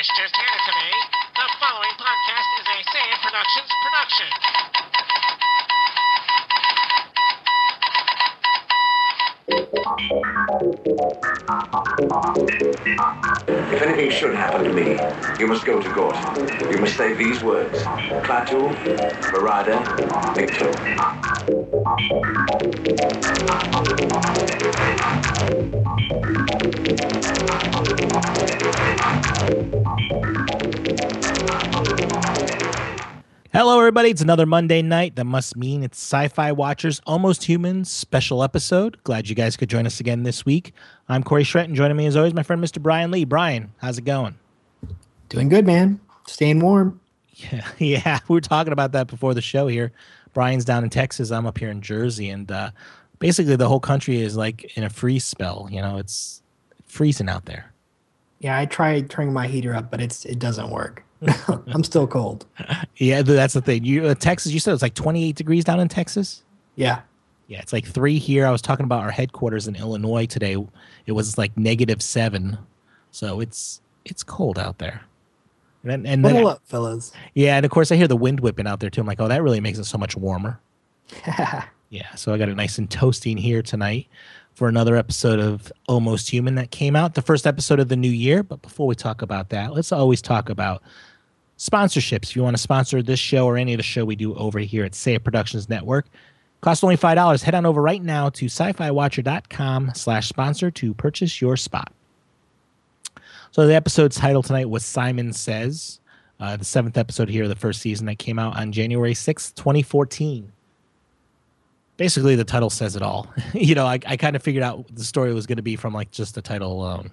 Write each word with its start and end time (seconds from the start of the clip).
This 0.00 0.08
just 0.16 0.34
handed 0.34 0.64
to 0.64 0.72
me. 0.80 0.88
The 1.36 1.44
following 1.60 1.94
podcast 2.00 2.48
is 2.56 2.64
a 2.72 2.78
Sand 2.88 3.20
Productions 3.20 3.68
production. 3.84 4.28
If 13.74 13.82
anything 13.82 14.10
should 14.10 14.34
happen 14.34 14.64
to 14.64 14.72
me, 14.72 14.98
you 15.38 15.46
must 15.46 15.66
go 15.66 15.82
to 15.82 15.90
court. 15.92 16.16
You 16.70 16.78
must 16.78 16.96
say 16.96 17.12
these 17.12 17.44
words. 17.44 17.76
Klaatu, 18.24 18.74
Barada, 19.34 19.84
Victor. 20.34 20.80
Hello, 33.80 33.86
everybody. 33.86 34.10
It's 34.10 34.20
another 34.20 34.44
Monday 34.44 34.82
night. 34.82 35.16
That 35.16 35.24
must 35.24 35.56
mean 35.56 35.82
it's 35.82 35.96
Sci 35.96 36.28
Fi 36.28 36.52
Watchers 36.52 37.00
Almost 37.06 37.44
Humans 37.44 37.90
special 37.90 38.42
episode. 38.42 39.02
Glad 39.04 39.30
you 39.30 39.34
guys 39.34 39.56
could 39.56 39.70
join 39.70 39.86
us 39.86 40.00
again 40.00 40.22
this 40.22 40.44
week. 40.44 40.74
I'm 41.08 41.22
Corey 41.22 41.44
Schrett, 41.44 41.64
and 41.64 41.74
joining 41.74 41.96
me 41.96 42.04
as 42.04 42.14
always, 42.14 42.34
my 42.34 42.42
friend 42.42 42.62
Mr. 42.62 42.78
Bryan 42.78 43.10
Lee. 43.10 43.24
Bryan, 43.24 43.72
how's 43.78 43.96
it 43.96 44.02
going? 44.02 44.34
Doing 45.30 45.48
good, 45.48 45.64
man. 45.64 45.98
Staying 46.26 46.60
warm. 46.60 47.00
Yeah, 47.36 47.66
yeah. 47.78 48.18
We 48.28 48.34
were 48.34 48.42
talking 48.42 48.74
about 48.74 48.92
that 48.92 49.06
before 49.06 49.32
the 49.32 49.40
show 49.40 49.66
here. 49.66 49.92
Bryan's 50.34 50.66
down 50.66 50.84
in 50.84 50.90
Texas. 50.90 51.30
I'm 51.30 51.46
up 51.46 51.56
here 51.56 51.70
in 51.70 51.80
Jersey, 51.80 52.28
and 52.28 52.52
uh, 52.52 52.72
basically 53.18 53.56
the 53.56 53.66
whole 53.66 53.80
country 53.80 54.20
is 54.20 54.36
like 54.36 54.76
in 54.76 54.84
a 54.84 54.90
freeze 54.90 55.24
spell. 55.24 55.68
You 55.70 55.80
know, 55.80 55.96
it's 55.96 56.42
freezing 56.84 57.30
out 57.30 57.46
there. 57.46 57.72
Yeah, 58.40 58.58
I 58.58 58.66
tried 58.66 59.08
turning 59.08 59.32
my 59.32 59.46
heater 59.46 59.74
up, 59.74 59.90
but 59.90 60.02
it's 60.02 60.26
it 60.26 60.38
doesn't 60.38 60.68
work. 60.68 61.02
I'm 61.66 61.84
still 61.84 62.06
cold. 62.06 62.46
Yeah, 62.96 63.22
that's 63.22 63.54
the 63.54 63.60
thing. 63.60 63.84
You 63.84 64.06
uh, 64.06 64.14
Texas, 64.14 64.52
you 64.52 64.60
said 64.60 64.72
it's 64.72 64.82
like 64.82 64.94
28 64.94 65.36
degrees 65.36 65.64
down 65.64 65.80
in 65.80 65.88
Texas. 65.88 66.42
Yeah. 66.76 67.00
Yeah, 67.48 67.60
it's 67.60 67.72
like 67.72 67.84
three 67.84 68.18
here. 68.18 68.46
I 68.46 68.50
was 68.50 68.62
talking 68.62 68.84
about 68.84 69.02
our 69.02 69.10
headquarters 69.10 69.66
in 69.66 69.74
Illinois 69.74 70.26
today. 70.26 70.56
It 71.06 71.12
was 71.12 71.36
like 71.36 71.56
negative 71.56 72.00
seven, 72.00 72.58
so 73.10 73.40
it's 73.40 73.80
it's 74.04 74.22
cold 74.22 74.58
out 74.58 74.78
there. 74.78 75.02
And, 75.82 76.06
and 76.06 76.24
then, 76.24 76.46
up, 76.46 76.62
fellas. 76.66 77.12
yeah, 77.34 77.56
and 77.56 77.64
of 77.64 77.72
course 77.72 77.90
I 77.90 77.96
hear 77.96 78.06
the 78.06 78.16
wind 78.16 78.40
whipping 78.40 78.66
out 78.66 78.80
there 78.80 78.90
too. 78.90 79.00
I'm 79.00 79.06
like, 79.06 79.20
oh, 79.20 79.28
that 79.28 79.42
really 79.42 79.60
makes 79.60 79.78
it 79.78 79.84
so 79.84 79.98
much 79.98 80.16
warmer. 80.16 80.60
Yeah, 81.90 82.14
so 82.14 82.32
I 82.32 82.38
got 82.38 82.48
it 82.48 82.54
nice 82.54 82.78
and 82.78 82.88
toasting 82.88 83.36
here 83.36 83.62
tonight 83.62 84.06
for 84.54 84.68
another 84.68 84.94
episode 84.94 85.40
of 85.40 85.72
Almost 85.88 86.30
Human 86.30 86.54
that 86.54 86.70
came 86.70 86.94
out, 86.94 87.14
the 87.14 87.22
first 87.22 87.48
episode 87.48 87.80
of 87.80 87.88
the 87.88 87.96
new 87.96 88.10
year. 88.10 88.44
But 88.44 88.62
before 88.62 88.86
we 88.86 88.94
talk 88.94 89.22
about 89.22 89.48
that, 89.48 89.74
let's 89.74 89.90
always 89.90 90.22
talk 90.22 90.48
about 90.48 90.84
sponsorships. 91.60 92.30
If 92.30 92.36
you 92.36 92.42
want 92.42 92.56
to 92.56 92.62
sponsor 92.62 93.02
this 93.02 93.20
show 93.20 93.46
or 93.46 93.58
any 93.58 93.74
of 93.74 93.78
the 93.78 93.84
show 93.84 94.04
we 94.04 94.16
do 94.16 94.34
over 94.34 94.58
here 94.58 94.84
at 94.84 94.94
Say 94.94 95.18
Productions 95.18 95.68
Network, 95.68 96.06
cost 96.62 96.82
only 96.82 96.96
five 96.96 97.16
dollars. 97.16 97.42
Head 97.42 97.54
on 97.54 97.66
over 97.66 97.82
right 97.82 98.02
now 98.02 98.30
to 98.30 98.46
sci-fi-watcher.com 98.46 99.92
slash 99.94 100.28
sponsor 100.28 100.70
to 100.70 100.94
purchase 100.94 101.40
your 101.40 101.56
spot. 101.56 101.92
So 103.52 103.66
the 103.66 103.74
episode's 103.74 104.16
title 104.16 104.42
tonight 104.42 104.70
was 104.70 104.84
Simon 104.84 105.32
Says, 105.32 106.00
uh, 106.38 106.56
the 106.56 106.64
seventh 106.64 106.96
episode 106.96 107.28
here 107.28 107.42
of 107.42 107.48
the 107.50 107.56
first 107.56 107.82
season 107.82 108.06
that 108.06 108.18
came 108.18 108.38
out 108.38 108.56
on 108.56 108.72
January 108.72 109.14
sixth, 109.14 109.54
2014 109.56 110.52
basically 112.00 112.34
the 112.34 112.44
title 112.44 112.70
says 112.70 112.96
it 112.96 113.02
all. 113.02 113.30
you 113.52 113.74
know, 113.74 113.84
I, 113.84 113.98
I 114.06 114.16
kind 114.16 114.34
of 114.34 114.42
figured 114.42 114.64
out 114.64 114.86
the 114.96 115.04
story 115.04 115.34
was 115.34 115.46
going 115.46 115.58
to 115.58 115.62
be 115.62 115.76
from 115.76 115.92
like 115.92 116.10
just 116.10 116.34
the 116.34 116.40
title 116.40 116.72
alone. 116.72 117.10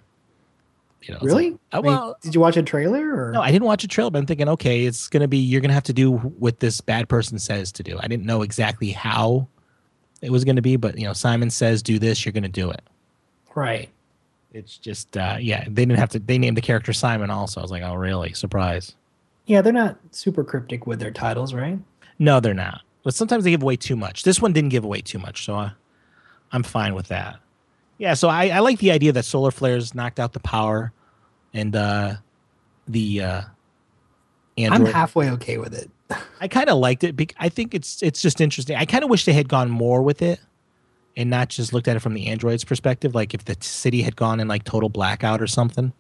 You 1.04 1.14
know, 1.14 1.20
really? 1.22 1.52
like- 1.52 1.60
uh, 1.74 1.78
I 1.78 1.82
mean, 1.82 1.92
well, 1.94 2.18
did 2.22 2.34
you 2.36 2.42
watch 2.42 2.58
a 2.58 2.64
trailer 2.64 3.28
or 3.28 3.32
no, 3.32 3.42
I 3.42 3.52
didn't 3.52 3.66
watch 3.66 3.84
a 3.84 3.88
trailer, 3.88 4.10
but 4.12 4.20
I'm 4.20 4.26
thinking, 4.26 4.50
okay, 4.50 4.86
it's 4.86 5.08
going 5.08 5.22
to 5.22 5.28
be 5.28 5.38
you're 5.38 5.62
going 5.62 5.70
to 5.70 5.74
have 5.76 5.84
to 5.84 5.94
do 5.94 6.14
what 6.18 6.60
this 6.60 6.82
bad 6.82 7.08
person 7.08 7.40
says 7.40 7.72
to 7.74 7.84
do. 7.84 7.98
I 8.02 8.08
didn't 8.08 8.26
know 8.26 8.42
exactly 8.42 8.92
how 8.92 9.48
it 10.22 10.32
was 10.32 10.44
going 10.44 10.56
to 10.56 10.62
be, 10.62 10.76
but 10.76 10.98
you 10.98 11.06
know, 11.06 11.14
Simon 11.14 11.50
says 11.50 11.82
do 11.84 12.00
this, 12.00 12.26
you're 12.26 12.34
going 12.34 12.44
to 12.44 12.50
do 12.50 12.70
it. 12.72 12.82
right? 13.56 13.90
It's 14.54 14.78
just, 14.78 15.16
uh, 15.18 15.38
yeah, 15.40 15.66
they 15.66 15.86
didn't 15.86 16.00
have 16.00 16.10
to. 16.10 16.20
They 16.20 16.38
named 16.40 16.58
the 16.58 16.62
character 16.62 16.92
Simon 16.94 17.30
also. 17.30 17.60
I 17.60 17.64
was 17.64 17.70
like, 17.70 17.84
oh, 17.84 17.94
really? 17.94 18.34
Surprise. 18.34 18.96
Yeah, 19.46 19.62
they're 19.62 19.72
not 19.74 19.98
super 20.12 20.44
cryptic 20.44 20.88
with 20.88 21.00
their 21.00 21.12
titles, 21.12 21.54
right? 21.54 21.78
No, 22.18 22.40
they're 22.40 22.54
not. 22.56 22.82
But 23.04 23.14
sometimes 23.14 23.44
they 23.44 23.52
give 23.52 23.62
away 23.62 23.76
too 23.76 23.96
much. 23.96 24.24
This 24.24 24.42
one 24.42 24.54
didn't 24.54 24.70
give 24.70 24.84
away 24.84 25.02
too 25.02 25.20
much, 25.20 25.46
so 25.46 25.54
I, 25.56 25.72
I'm 26.52 26.64
fine 26.64 26.96
with 26.96 27.08
that. 27.10 27.38
Yeah, 27.98 28.14
so 28.14 28.28
I, 28.30 28.50
I 28.50 28.60
like 28.60 28.80
the 28.80 28.92
idea 28.92 29.12
that 29.14 29.26
solar 29.26 29.52
flares 29.52 29.96
knocked 29.96 30.20
out 30.20 30.34
the 30.34 30.40
power, 30.40 30.92
and 31.54 31.76
uh, 31.76 32.16
the 32.88 33.22
uh, 33.22 33.42
Android. 34.58 34.88
I'm 34.88 34.94
halfway 34.94 35.30
okay 35.32 35.58
with 35.58 35.74
it. 35.74 35.90
I 36.40 36.48
kind 36.48 36.70
of 36.70 36.78
liked 36.78 37.04
it. 37.04 37.34
I 37.38 37.50
think 37.50 37.74
it's 37.74 38.02
it's 38.04 38.22
just 38.22 38.40
interesting. 38.42 38.76
I 38.76 38.86
kind 38.86 39.04
of 39.04 39.10
wish 39.10 39.26
they 39.26 39.34
had 39.34 39.50
gone 39.50 39.70
more 39.70 40.02
with 40.02 40.22
it, 40.22 40.40
and 41.16 41.30
not 41.30 41.50
just 41.50 41.74
looked 41.74 41.88
at 41.88 41.96
it 41.96 42.00
from 42.00 42.14
the 42.14 42.28
android's 42.28 42.64
perspective. 42.64 43.16
Like 43.16 43.34
if 43.34 43.46
the 43.46 43.58
city 43.62 44.02
had 44.02 44.16
gone 44.16 44.40
in 44.40 44.48
like 44.48 44.64
total 44.64 44.90
blackout 44.90 45.42
or 45.42 45.48
something. 45.48 45.94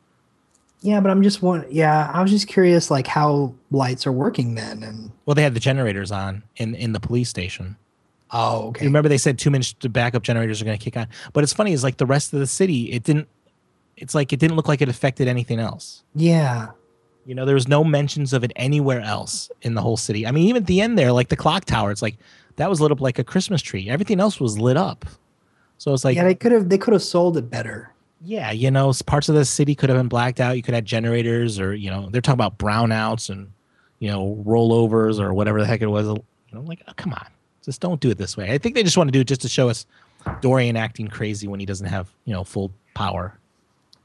Yeah, 0.81 0.99
but 1.01 1.09
I'm 1.09 1.23
just 1.23 1.41
one. 1.41 1.65
Yeah, 1.71 2.11
I 2.13 2.21
was 2.21 2.29
just 2.29 2.47
curious, 2.47 2.91
like 2.91 3.07
how 3.07 3.55
lights 3.71 4.05
are 4.05 4.11
working 4.11 4.53
then, 4.53 4.83
and 4.83 5.11
Well, 5.25 5.33
they 5.33 5.41
had 5.41 5.55
the 5.55 5.59
generators 5.59 6.11
on 6.11 6.43
in 6.55 6.75
in 6.75 6.93
the 6.93 6.99
police 6.99 7.29
station. 7.29 7.77
Oh, 8.31 8.67
okay. 8.69 8.83
You 8.83 8.89
remember 8.89 9.09
they 9.09 9.17
said 9.17 9.37
two 9.37 9.49
minutes 9.49 9.73
to 9.73 9.89
backup 9.89 10.23
generators 10.23 10.61
are 10.61 10.65
going 10.65 10.77
to 10.77 10.83
kick 10.83 10.97
on. 10.97 11.07
But 11.33 11.43
it's 11.43 11.53
funny 11.53 11.73
is 11.73 11.83
like 11.83 11.97
the 11.97 12.05
rest 12.05 12.33
of 12.33 12.39
the 12.39 12.47
city, 12.47 12.91
it 12.91 13.03
didn't. 13.03 13.27
It's 13.95 14.13
like 14.13 14.31
it 14.31 14.39
didn't 14.39 14.55
look 14.55 14.67
like 14.67 14.81
it 14.81 14.89
affected 14.89 15.27
anything 15.27 15.59
else. 15.59 16.03
Yeah, 16.13 16.67
You 17.25 17.33
know, 17.33 17.45
there 17.45 17.55
was 17.55 17.67
no 17.67 17.83
mentions 17.83 18.31
of 18.31 18.43
it 18.43 18.51
anywhere 18.55 19.01
else 19.01 19.49
in 19.63 19.73
the 19.73 19.81
whole 19.81 19.97
city. 19.97 20.27
I 20.27 20.31
mean, 20.31 20.47
even 20.47 20.61
at 20.61 20.67
the 20.67 20.81
end 20.81 20.99
there, 20.99 21.11
like 21.11 21.29
the 21.29 21.35
clock 21.35 21.65
tower, 21.65 21.91
it's 21.91 22.01
like 22.03 22.17
that 22.57 22.69
was 22.69 22.79
lit 22.79 22.91
up 22.91 23.01
like 23.01 23.17
a 23.17 23.23
Christmas 23.23 23.61
tree. 23.61 23.89
Everything 23.89 24.19
else 24.19 24.39
was 24.39 24.59
lit 24.59 24.77
up. 24.77 25.05
So 25.77 25.93
it's 25.93 26.03
like, 26.05 26.15
yeah, 26.15 26.23
yeah, 26.23 26.27
they 26.27 26.35
could 26.35 26.51
have 26.51 26.69
they 26.69 26.77
could 26.77 26.93
have 26.93 27.03
sold 27.03 27.37
it 27.37 27.49
better. 27.49 27.93
Yeah, 28.21 28.51
you 28.51 28.71
know, 28.71 28.91
parts 29.05 29.29
of 29.29 29.35
the 29.35 29.45
city 29.45 29.75
could 29.75 29.89
have 29.89 29.97
been 29.97 30.07
blacked 30.07 30.39
out. 30.39 30.57
You 30.57 30.63
could 30.63 30.73
have 30.73 30.83
generators, 30.83 31.59
or 31.59 31.73
you 31.75 31.89
know, 31.89 32.09
they're 32.11 32.21
talking 32.21 32.35
about 32.39 32.57
brownouts 32.57 33.29
and 33.29 33.51
you 33.99 34.09
know 34.09 34.43
rollovers 34.45 35.19
or 35.19 35.33
whatever 35.33 35.59
the 35.59 35.67
heck 35.67 35.81
it 35.81 35.87
was. 35.87 36.07
You 36.07 36.23
know, 36.51 36.61
like 36.61 36.81
oh, 36.87 36.93
come 36.95 37.13
on, 37.13 37.27
just 37.67 37.81
don't 37.81 37.99
do 37.99 38.09
it 38.09 38.17
this 38.17 38.37
way. 38.37 38.51
I 38.51 38.57
think 38.57 38.75
they 38.75 38.83
just 38.83 38.97
want 38.97 39.09
to 39.09 39.11
do 39.11 39.19
it 39.19 39.27
just 39.27 39.41
to 39.41 39.49
show 39.49 39.69
us 39.69 39.85
Dorian 40.41 40.77
acting 40.77 41.09
crazy 41.09 41.47
when 41.47 41.59
he 41.59 41.65
doesn't 41.65 41.87
have 41.87 42.09
you 42.25 42.33
know 42.33 42.43
full 42.43 42.71
power. 42.93 43.37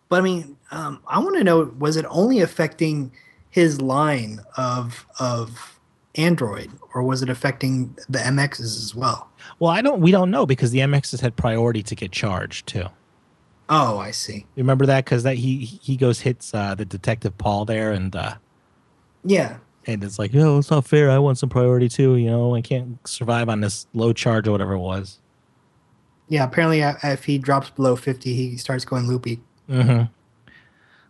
But 0.08 0.18
I 0.18 0.22
mean, 0.22 0.56
um, 0.72 1.00
I 1.06 1.20
want 1.20 1.36
to 1.36 1.44
know: 1.44 1.72
was 1.78 1.96
it 1.96 2.04
only 2.08 2.40
affecting 2.40 3.12
his 3.50 3.80
line 3.80 4.40
of 4.56 5.06
of 5.20 5.78
Android, 6.16 6.70
or 6.92 7.04
was 7.04 7.22
it 7.22 7.30
affecting 7.30 7.96
the 8.08 8.18
MXs 8.18 8.60
as 8.60 8.94
well? 8.96 9.28
Well, 9.60 9.70
I 9.70 9.80
don't. 9.80 10.00
We 10.00 10.10
don't 10.10 10.30
know 10.30 10.44
because 10.44 10.72
the 10.72 10.80
MXs 10.80 11.20
had 11.20 11.36
priority 11.36 11.84
to 11.84 11.94
get 11.94 12.10
charged 12.10 12.66
too. 12.66 12.86
Oh, 13.68 13.98
I 13.98 14.10
see. 14.10 14.44
You 14.56 14.64
remember 14.64 14.86
that 14.86 15.04
because 15.04 15.22
that 15.22 15.36
he 15.36 15.64
he 15.64 15.96
goes 15.96 16.20
hits 16.20 16.52
uh, 16.52 16.74
the 16.74 16.84
detective 16.84 17.38
Paul 17.38 17.64
there 17.64 17.92
and 17.92 18.14
uh, 18.16 18.34
Yeah, 19.24 19.58
and 19.87 20.03
it's 20.04 20.19
like, 20.19 20.34
oh, 20.34 20.59
it's 20.59 20.70
not 20.70 20.87
fair. 20.87 21.10
I 21.10 21.19
want 21.19 21.38
some 21.38 21.48
priority 21.48 21.88
too. 21.88 22.16
You 22.16 22.31
know, 22.31 22.54
I 22.54 22.60
can't 22.60 22.98
survive 23.06 23.48
on 23.48 23.60
this 23.60 23.87
low 23.93 24.12
charge 24.12 24.47
or 24.48 24.53
whatever 24.53 24.72
it 24.75 24.78
was. 24.78 25.19
yeah. 26.28 26.44
Apparently, 26.44 26.82
uh, 26.82 26.94
if 27.03 27.25
he 27.25 27.38
drops 27.38 27.70
below 27.70 27.97
fifty, 27.97 28.34
he 28.34 28.56
starts 28.56 28.84
going 28.84 29.06
loopy. 29.09 29.41
Mm-hmm. 29.69 30.04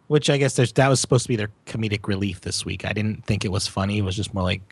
Which 0.09 0.29
I 0.29 0.37
guess 0.37 0.57
there's 0.57 0.73
that 0.75 0.89
was 0.89 1.01
supposed 1.01 1.25
to 1.25 1.29
be 1.29 1.37
their 1.37 1.51
comedic 1.67 2.07
relief 2.07 2.43
this 2.43 2.65
week. 2.65 2.85
I 2.85 2.93
didn't 2.93 3.25
think 3.25 3.45
it 3.45 3.51
was 3.51 3.67
funny. 3.67 3.99
It 3.99 4.03
was 4.03 4.17
just 4.17 4.35
more 4.35 4.43
like 4.43 4.63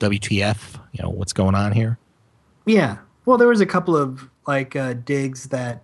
WTF? 0.00 0.80
You 0.92 1.02
know 1.02 1.10
what's 1.10 1.32
going 1.32 1.54
on 1.54 1.72
here? 1.72 1.98
Yeah. 2.64 2.98
Well, 3.26 3.36
there 3.36 3.48
was 3.48 3.60
a 3.60 3.66
couple 3.66 3.96
of 3.96 4.30
like 4.46 4.74
uh, 4.76 4.94
digs 4.94 5.48
that 5.48 5.82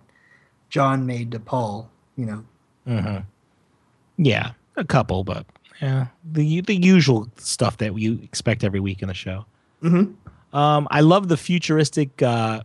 John 0.69 1.05
made 1.05 1.31
to 1.31 1.39
Paul. 1.39 1.91
You 2.15 2.25
know. 2.25 2.45
Mm-hmm. 2.87 3.17
Yeah, 4.17 4.51
a 4.77 4.83
couple, 4.83 5.23
but 5.23 5.45
yeah, 5.81 6.07
the 6.23 6.61
the 6.61 6.75
usual 6.75 7.29
stuff 7.37 7.77
that 7.77 7.97
you 7.97 8.19
expect 8.23 8.63
every 8.63 8.79
week 8.79 9.01
in 9.01 9.07
the 9.07 9.13
show. 9.13 9.45
Mm-hmm. 9.81 10.55
Um, 10.55 10.87
I 10.91 11.01
love 11.01 11.27
the 11.27 11.37
futuristic 11.37 12.21
uh, 12.21 12.61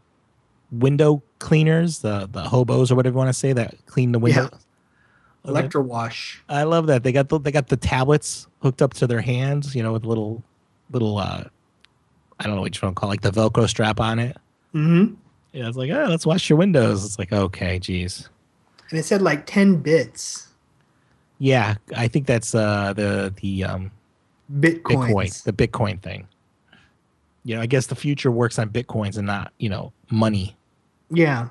window 0.70 1.22
cleaners, 1.38 2.00
the 2.00 2.28
the 2.31 2.43
hobos 2.43 2.90
or 2.90 2.94
whatever 2.94 3.14
you 3.14 3.19
want 3.19 3.28
to 3.28 3.32
say 3.32 3.52
that 3.52 3.75
clean 3.87 4.12
the 4.12 4.19
window. 4.19 4.50
Electro 5.44 5.81
wash. 5.81 6.43
I 6.49 6.64
love 6.64 6.88
that 6.88 7.05
they 7.05 7.12
got 7.12 7.28
the, 7.28 7.38
they 7.38 7.52
got 7.52 7.69
the 7.69 7.76
tablets 7.76 8.46
hooked 8.60 8.82
up 8.82 8.93
to 8.94 9.06
their 9.06 9.20
hands, 9.20 9.75
you 9.75 9.82
know, 9.82 9.93
with 9.93 10.04
little 10.04 10.43
little 10.90 11.19
uh, 11.19 11.44
I 12.38 12.44
don't 12.44 12.56
know 12.56 12.61
what 12.61 12.75
you 12.76 12.87
want 12.87 12.96
to 12.96 13.00
call 13.00 13.11
it, 13.11 13.12
like 13.12 13.20
the 13.22 13.31
Velcro 13.31 13.69
strap 13.69 14.00
on 14.00 14.19
it. 14.19 14.37
Mm-hmm. 14.75 15.14
Yeah, 15.52 15.69
it's 15.69 15.76
like, 15.76 15.90
oh, 15.90 16.06
let's 16.08 16.26
wash 16.26 16.50
your 16.50 16.58
windows. 16.58 17.04
It's 17.04 17.19
like, 17.19 17.32
okay, 17.32 17.78
geez. 17.78 18.28
And 18.90 18.99
it 18.99 19.04
said 19.04 19.22
like 19.22 19.46
ten 19.46 19.76
bits. 19.76 20.47
Yeah, 21.38 21.76
I 21.96 22.08
think 22.08 22.26
that's 22.26 22.55
uh, 22.55 22.93
the 22.94 23.32
the 23.40 23.64
um, 23.64 23.90
Bitcoins. 24.52 24.82
Bitcoin, 24.82 25.43
the 25.44 25.52
Bitcoin 25.52 26.02
thing. 26.02 26.26
You 27.44 27.56
know, 27.56 27.62
I 27.62 27.67
guess 27.67 27.87
the 27.87 27.94
future 27.94 28.31
works 28.31 28.58
on 28.58 28.70
bitcoins 28.70 29.17
and 29.17 29.26
not 29.26 29.52
you 29.58 29.69
know 29.69 29.93
money. 30.11 30.56
Yeah. 31.11 31.49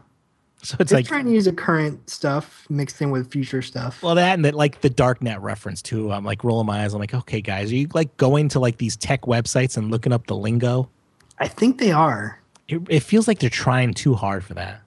So 0.63 0.75
it's 0.80 0.92
like 0.92 1.06
trying 1.06 1.25
to 1.25 1.31
use 1.31 1.45
the 1.45 1.54
current 1.54 2.10
stuff 2.10 2.66
mixed 2.69 3.01
in 3.01 3.12
with 3.12 3.31
future 3.31 3.62
stuff. 3.62 4.01
well 4.01 4.16
that 4.16 4.34
and 4.34 4.44
that 4.44 4.56
like 4.56 4.81
the 4.81 4.89
darknet 4.89 5.42
reference 5.42 5.81
too. 5.81 6.12
I'm 6.12 6.25
like 6.25 6.44
rolling 6.44 6.66
my 6.66 6.84
eyes. 6.84 6.94
I'm 6.94 7.00
like, 7.00 7.13
okay, 7.13 7.42
guys, 7.42 7.72
are 7.72 7.75
you 7.75 7.88
like 7.94 8.16
going 8.18 8.50
to 8.50 8.60
like 8.60 8.78
these 8.78 8.98
tech 8.98 9.22
websites 9.22 9.78
and 9.78 9.92
looking 9.92 10.12
up 10.12 10.28
the 10.28 10.36
lingo? 10.36 10.89
I 11.39 11.48
think 11.48 11.78
they 11.78 11.92
are. 11.92 12.39
It, 12.68 12.81
it 12.89 13.00
feels 13.01 13.28
like 13.28 13.39
they're 13.39 13.50
trying 13.50 13.94
too 13.94 14.16
hard 14.16 14.44
for 14.44 14.56
that. 14.56 14.81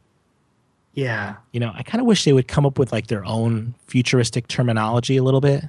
Yeah. 0.94 1.37
You 1.52 1.60
know, 1.60 1.72
I 1.75 1.82
kind 1.82 2.00
of 2.00 2.06
wish 2.06 2.25
they 2.25 2.32
would 2.32 2.48
come 2.48 2.66
up 2.66 2.78
with 2.78 2.92
like 2.92 3.06
their 3.06 3.25
own 3.25 3.75
futuristic 3.87 4.48
terminology 4.48 5.16
a 5.16 5.22
little 5.22 5.40
bit. 5.40 5.64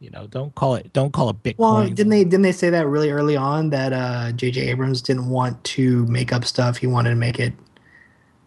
You 0.00 0.10
know, 0.10 0.26
don't 0.26 0.54
call 0.54 0.74
it 0.74 0.92
don't 0.92 1.12
call 1.12 1.30
it 1.30 1.42
Bitcoin. 1.42 1.58
Well, 1.58 1.88
didn't 1.88 2.10
they 2.10 2.22
didn't 2.24 2.42
they 2.42 2.52
say 2.52 2.68
that 2.68 2.86
really 2.86 3.10
early 3.10 3.36
on 3.36 3.70
that 3.70 3.94
uh 3.94 4.32
JJ 4.32 4.58
Abrams 4.68 5.00
didn't 5.00 5.30
want 5.30 5.62
to 5.64 6.04
make 6.06 6.32
up 6.32 6.44
stuff. 6.44 6.76
He 6.76 6.86
wanted 6.86 7.10
to 7.10 7.16
make 7.16 7.38
it 7.40 7.54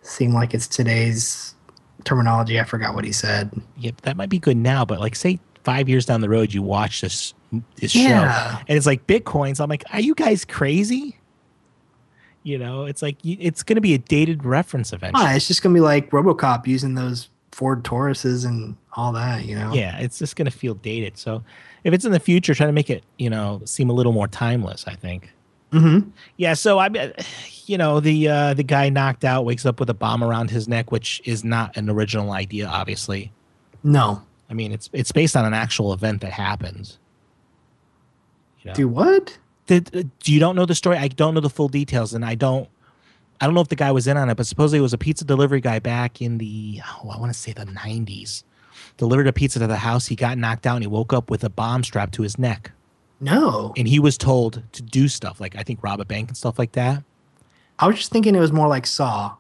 seem 0.04 0.34
like 0.34 0.54
it's 0.54 0.68
today's 0.68 1.56
terminology. 2.04 2.60
I 2.60 2.64
forgot 2.66 2.94
what 2.94 3.04
he 3.04 3.12
said. 3.12 3.52
Yep, 3.78 4.02
that 4.02 4.16
might 4.16 4.30
be 4.30 4.40
good 4.40 4.58
now, 4.58 4.86
but 4.86 5.00
like 5.00 5.16
say 5.16 5.40
five 5.64 5.90
years 5.90 6.06
down 6.06 6.22
the 6.22 6.30
road, 6.30 6.54
you 6.54 6.62
watch 6.62 7.02
this 7.02 7.34
this 7.78 7.96
Yeah. 7.96 8.52
show 8.52 8.60
and 8.68 8.78
it's 8.78 8.86
like 8.86 9.08
Bitcoins. 9.08 9.60
I'm 9.60 9.70
like, 9.70 9.84
are 9.92 10.00
you 10.02 10.14
guys 10.14 10.46
crazy? 10.46 11.18
You 12.50 12.58
know, 12.58 12.86
it's 12.86 13.02
like 13.02 13.18
it's 13.24 13.62
going 13.62 13.76
to 13.76 13.82
be 13.82 13.94
a 13.94 14.00
dated 14.00 14.44
reference 14.44 14.92
eventually. 14.92 15.36
It's 15.36 15.48
just 15.48 15.62
gonna 15.62 15.76
be 15.76 15.82
like 15.82 16.10
RoboCop 16.10 16.66
using 16.66 16.96
those 16.96 17.30
Ford 17.52 17.84
Tauruses 17.84 18.46
and 18.46 18.76
all 18.94 19.12
that, 19.14 19.46
you 19.46 19.56
know. 19.56 19.72
Yeah, 19.74 20.00
it's 20.00 20.18
just 20.18 20.36
going 20.36 20.50
to 20.50 20.52
feel 20.52 20.74
dated. 20.74 21.18
So 21.18 21.44
if 21.84 21.94
it's 21.94 22.06
in 22.06 22.12
the 22.12 22.20
future, 22.20 22.56
try 22.56 22.66
to 22.66 22.72
make 22.72 22.90
it 22.90 23.04
you 23.18 23.30
know 23.30 23.62
seem 23.66 23.90
a 23.90 23.94
little 23.94 24.14
more 24.14 24.28
timeless. 24.28 24.86
I 24.88 24.96
think. 24.96 25.32
Mm-hmm. 25.72 26.10
Yeah, 26.38 26.56
so 26.56 26.80
I, 26.80 27.14
you 27.66 27.78
know, 27.78 28.00
the 28.00 28.28
uh, 28.28 28.54
the 28.56 28.64
guy 28.64 28.90
knocked 28.90 29.24
out 29.24 29.46
wakes 29.46 29.66
up 29.66 29.80
with 29.80 29.90
a 29.90 29.94
bomb 29.94 30.24
around 30.24 30.50
his 30.50 30.68
neck, 30.68 30.92
which 30.92 31.22
is 31.26 31.44
not 31.44 31.78
an 31.78 31.90
original 31.90 32.32
idea, 32.32 32.68
obviously. 32.68 33.32
No. 33.84 34.24
I 34.50 34.54
mean, 34.54 34.72
it's 34.72 34.90
it's 34.94 35.12
based 35.12 35.38
on 35.38 35.46
an 35.46 35.54
actual 35.54 35.94
event 35.94 36.22
that 36.22 36.32
happens. 36.32 36.98
You 38.62 38.70
know? 38.70 38.74
Do 38.74 38.88
what? 38.88 39.38
Did, 39.70 39.96
uh, 39.96 40.04
you 40.26 40.40
don't 40.40 40.56
know 40.56 40.66
the 40.66 40.74
story? 40.74 40.98
I 40.98 41.10
don't 41.10 41.36
know 41.36 41.42
the 41.42 41.50
full 41.50 41.68
details, 41.68 42.16
and 42.16 42.26
I 42.26 42.34
don't. 42.34 42.68
I 43.40 43.46
don't 43.46 43.54
know 43.54 43.62
if 43.62 43.68
the 43.68 43.76
guy 43.76 43.92
was 43.92 44.08
in 44.08 44.18
on 44.18 44.28
it, 44.28 44.36
but 44.36 44.48
supposedly 44.48 44.80
it 44.80 44.82
was 44.82 44.94
a 44.94 44.98
pizza 44.98 45.24
delivery 45.24 45.62
guy 45.62 45.78
back 45.78 46.24
in 46.24 46.40
the 46.40 46.82
oh, 46.84 47.12
I 47.12 47.20
want 47.20 47.32
to 47.32 47.38
say 47.38 47.54
the 47.54 47.66
'90s. 47.66 48.44
Delivered 48.98 49.28
a 49.28 49.32
pizza 49.32 49.60
to 49.60 49.68
the 49.68 49.78
house. 49.78 50.08
He 50.08 50.16
got 50.16 50.40
knocked 50.40 50.66
out, 50.66 50.78
and 50.78 50.84
he 50.84 50.88
woke 50.88 51.14
up 51.14 51.30
with 51.30 51.44
a 51.44 51.52
bomb 51.52 51.84
strapped 51.84 52.16
to 52.16 52.24
his 52.24 52.40
neck. 52.40 52.72
No. 53.22 53.72
And 53.78 53.88
he 53.88 54.00
was 54.00 54.18
told 54.18 54.64
to 54.72 54.82
do 54.82 55.08
stuff 55.08 55.40
like 55.40 55.56
I 55.56 55.62
think 55.62 55.84
rob 55.84 56.00
a 56.00 56.06
bank 56.06 56.30
and 56.30 56.38
stuff 56.38 56.58
like 56.58 56.72
that. 56.72 57.04
I 57.78 57.86
was 57.86 57.98
just 57.98 58.12
thinking 58.12 58.34
it 58.34 58.40
was 58.40 58.52
more 58.52 58.68
like 58.68 58.88
Saw. 58.88 59.36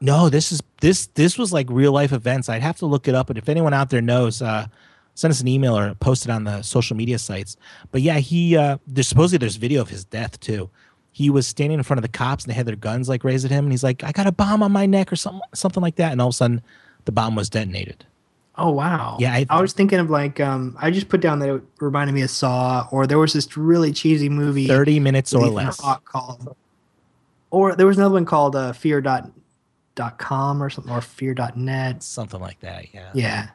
No, 0.00 0.30
this 0.30 0.50
is 0.50 0.62
this 0.80 1.08
this 1.08 1.36
was 1.36 1.52
like 1.52 1.66
real 1.68 1.92
life 1.92 2.12
events. 2.12 2.48
I'd 2.48 2.62
have 2.62 2.78
to 2.78 2.86
look 2.86 3.06
it 3.06 3.14
up, 3.14 3.26
but 3.26 3.36
if 3.36 3.50
anyone 3.50 3.74
out 3.74 3.90
there 3.90 4.00
knows, 4.00 4.40
uh, 4.40 4.66
send 5.14 5.30
us 5.30 5.40
an 5.40 5.48
email 5.48 5.76
or 5.78 5.94
post 5.94 6.24
it 6.24 6.30
on 6.30 6.44
the 6.44 6.62
social 6.62 6.96
media 6.96 7.18
sites. 7.18 7.56
But 7.90 8.02
yeah, 8.02 8.18
he 8.18 8.56
uh, 8.56 8.78
there's 8.86 9.08
supposedly 9.08 9.38
there's 9.38 9.56
video 9.56 9.80
of 9.80 9.88
his 9.88 10.04
death 10.04 10.38
too. 10.40 10.70
He 11.12 11.30
was 11.30 11.46
standing 11.46 11.78
in 11.78 11.84
front 11.84 11.98
of 11.98 12.02
the 12.02 12.08
cops 12.08 12.44
and 12.44 12.50
they 12.50 12.56
had 12.56 12.66
their 12.66 12.76
guns 12.76 13.08
like 13.08 13.22
raised 13.24 13.44
at 13.44 13.50
him, 13.50 13.64
and 13.64 13.72
he's 13.72 13.84
like, 13.84 14.02
"I 14.02 14.12
got 14.12 14.26
a 14.26 14.32
bomb 14.32 14.62
on 14.62 14.72
my 14.72 14.86
neck" 14.86 15.12
or 15.12 15.16
something 15.16 15.40
something 15.54 15.82
like 15.82 15.96
that, 15.96 16.12
and 16.12 16.20
all 16.20 16.28
of 16.28 16.34
a 16.34 16.36
sudden, 16.36 16.62
the 17.04 17.12
bomb 17.12 17.34
was 17.36 17.48
detonated. 17.48 18.04
Oh 18.56 18.70
wow. 18.70 19.16
Yeah, 19.18 19.32
I- 19.32 19.46
I, 19.50 19.60
was 19.60 19.72
thinking 19.72 19.98
of 19.98 20.10
like 20.10 20.38
um 20.38 20.76
I 20.80 20.90
just 20.92 21.08
put 21.08 21.20
down 21.20 21.40
that 21.40 21.48
it 21.48 21.62
reminded 21.80 22.12
me 22.12 22.22
of 22.22 22.30
Saw 22.30 22.86
or 22.92 23.06
there 23.06 23.18
was 23.18 23.32
this 23.32 23.56
really 23.56 23.92
cheesy 23.92 24.28
movie 24.28 24.68
Thirty 24.68 25.00
minutes 25.00 25.34
or 25.34 25.48
less. 25.48 25.80
Called 26.04 26.56
or 27.50 27.74
there 27.74 27.86
was 27.86 27.96
another 27.96 28.14
one 28.14 28.24
called 28.24 28.54
uh, 28.54 28.72
fear 28.72 29.00
dot 29.00 29.28
dot 29.96 30.18
com 30.18 30.62
or 30.62 30.70
something 30.70 30.92
or 30.92 31.00
fear 31.00 31.34
dot 31.34 31.56
net. 31.56 32.02
Something 32.02 32.40
like 32.40 32.60
that. 32.60 32.94
Yeah. 32.94 33.10
Yeah. 33.14 33.48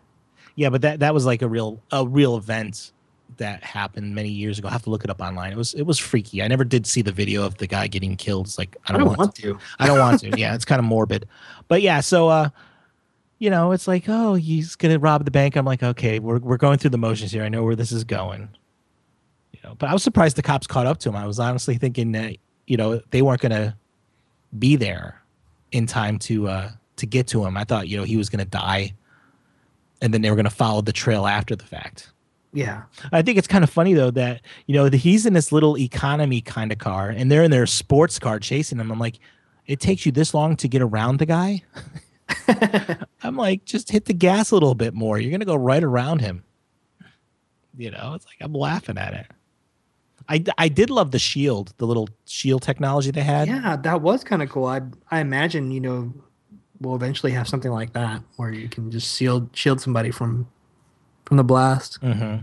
Yeah, 0.59 0.69
but 0.69 0.81
that 0.81 1.00
that 1.00 1.13
was 1.13 1.25
like 1.25 1.41
a 1.41 1.47
real 1.47 1.81
a 1.89 2.06
real 2.06 2.35
event 2.35 2.91
that 3.38 3.63
happened 3.63 4.13
many 4.13 4.27
years 4.27 4.59
ago. 4.59 4.67
I 4.67 4.71
have 4.71 4.83
to 4.83 4.89
look 4.89 5.06
it 5.06 5.09
up 5.09 5.21
online. 5.21 5.53
It 5.53 5.57
was 5.57 5.73
it 5.73 5.83
was 5.83 5.97
freaky. 5.97 6.44
I 6.44 6.50
never 6.50 6.65
did 6.65 6.85
see 6.85 7.01
the 7.01 7.13
video 7.13 7.45
of 7.45 7.56
the 7.59 7.65
guy 7.65 7.88
getting 7.88 8.17
killed. 8.17 8.47
It's 8.47 8.57
like 8.57 8.75
I 8.85 8.94
I 8.94 8.97
don't, 8.97 9.07
don't 9.07 9.17
want 9.17 9.35
to. 9.35 9.57
I 9.79 9.88
don't 9.88 10.00
want 10.00 10.19
to. 10.19 10.31
Yeah, 10.38 10.53
it's 10.56 10.65
kind 10.65 10.79
of 10.79 10.83
morbid. 10.83 11.29
But 11.69 11.81
yeah, 11.81 12.01
so 12.01 12.27
uh 12.27 12.50
you 13.38 13.50
know, 13.50 13.71
it's 13.71 13.88
like, 13.88 14.09
oh, 14.09 14.33
he's 14.33 14.75
gonna 14.75 15.00
rob 15.00 15.23
the 15.23 15.31
bank. 15.31 15.56
I'm 15.56 15.63
like, 15.63 15.81
okay, 15.81 16.19
we're 16.19 16.39
we're 16.39 16.57
going 16.57 16.77
through 16.77 16.89
the 16.89 16.97
motions 16.97 17.31
here. 17.31 17.44
I 17.44 17.47
know 17.47 17.63
where 17.63 17.77
this 17.77 17.94
is 17.94 18.03
going. 18.03 18.50
You 19.53 19.61
know, 19.63 19.75
but 19.79 19.89
I 19.89 19.94
was 19.94 20.03
surprised 20.03 20.35
the 20.35 20.41
cops 20.41 20.67
caught 20.67 20.88
up 20.88 20.97
to 21.00 21.09
him. 21.09 21.15
I 21.15 21.25
was 21.25 21.39
honestly 21.39 21.77
thinking 21.77 22.11
that, 22.11 22.35
you 22.67 22.75
know, 22.75 23.00
they 23.11 23.21
weren't 23.21 23.39
gonna 23.39 23.77
be 24.57 24.75
there 24.75 25.21
in 25.71 25.85
time 25.85 26.19
to 26.19 26.50
uh 26.50 26.71
to 26.97 27.06
get 27.06 27.27
to 27.27 27.45
him. 27.45 27.56
I 27.56 27.63
thought, 27.63 27.88
you 27.88 27.95
know, 27.95 28.03
he 28.03 28.17
was 28.17 28.27
gonna 28.29 28.44
die 28.44 28.94
and 30.01 30.13
then 30.13 30.21
they 30.21 30.29
were 30.29 30.35
gonna 30.35 30.49
follow 30.49 30.81
the 30.81 30.93
trail 30.93 31.27
after 31.27 31.55
the 31.55 31.65
fact. 31.65 32.11
Yeah. 32.53 32.83
I 33.11 33.21
think 33.21 33.37
it's 33.37 33.47
kind 33.47 33.63
of 33.63 33.69
funny 33.69 33.93
though 33.93 34.11
that 34.11 34.41
you 34.65 34.73
know 34.73 34.89
that 34.89 34.97
he's 34.97 35.25
in 35.25 35.33
this 35.33 35.51
little 35.51 35.77
economy 35.77 36.41
kind 36.41 36.71
of 36.71 36.77
car, 36.77 37.09
and 37.09 37.31
they're 37.31 37.43
in 37.43 37.51
their 37.51 37.67
sports 37.67 38.19
car 38.19 38.39
chasing 38.39 38.79
him. 38.79 38.91
I'm 38.91 38.99
like, 38.99 39.19
it 39.65 39.79
takes 39.79 40.05
you 40.05 40.11
this 40.11 40.33
long 40.33 40.55
to 40.57 40.67
get 40.67 40.81
around 40.81 41.19
the 41.19 41.25
guy. 41.25 41.63
I'm 43.23 43.35
like, 43.35 43.65
just 43.65 43.91
hit 43.91 44.05
the 44.05 44.13
gas 44.13 44.51
a 44.51 44.55
little 44.55 44.75
bit 44.75 44.93
more. 44.93 45.19
You're 45.19 45.31
gonna 45.31 45.45
go 45.45 45.55
right 45.55 45.83
around 45.83 46.21
him. 46.21 46.43
You 47.77 47.91
know, 47.91 48.13
it's 48.15 48.25
like 48.25 48.37
I'm 48.41 48.53
laughing 48.53 48.97
at 48.97 49.13
it. 49.13 49.27
I, 50.27 50.43
I 50.59 50.67
did 50.67 50.91
love 50.91 51.09
the 51.09 51.19
shield, 51.19 51.73
the 51.77 51.87
little 51.87 52.07
shield 52.25 52.61
technology 52.61 53.09
they 53.09 53.23
had. 53.23 53.47
Yeah, 53.47 53.75
that 53.77 54.01
was 54.01 54.23
kind 54.23 54.43
of 54.43 54.49
cool. 54.49 54.65
I 54.65 54.81
I 55.09 55.21
imagine, 55.21 55.71
you 55.71 55.79
know, 55.79 56.13
we'll 56.81 56.95
eventually 56.95 57.31
have 57.33 57.47
something 57.47 57.71
like 57.71 57.93
that 57.93 58.21
where 58.37 58.51
you 58.51 58.69
can 58.69 58.89
just 58.91 59.15
shield 59.15 59.49
shield 59.53 59.81
somebody 59.81 60.11
from 60.11 60.47
from 61.25 61.37
the 61.37 61.43
blast. 61.43 61.97
hmm 62.01 62.37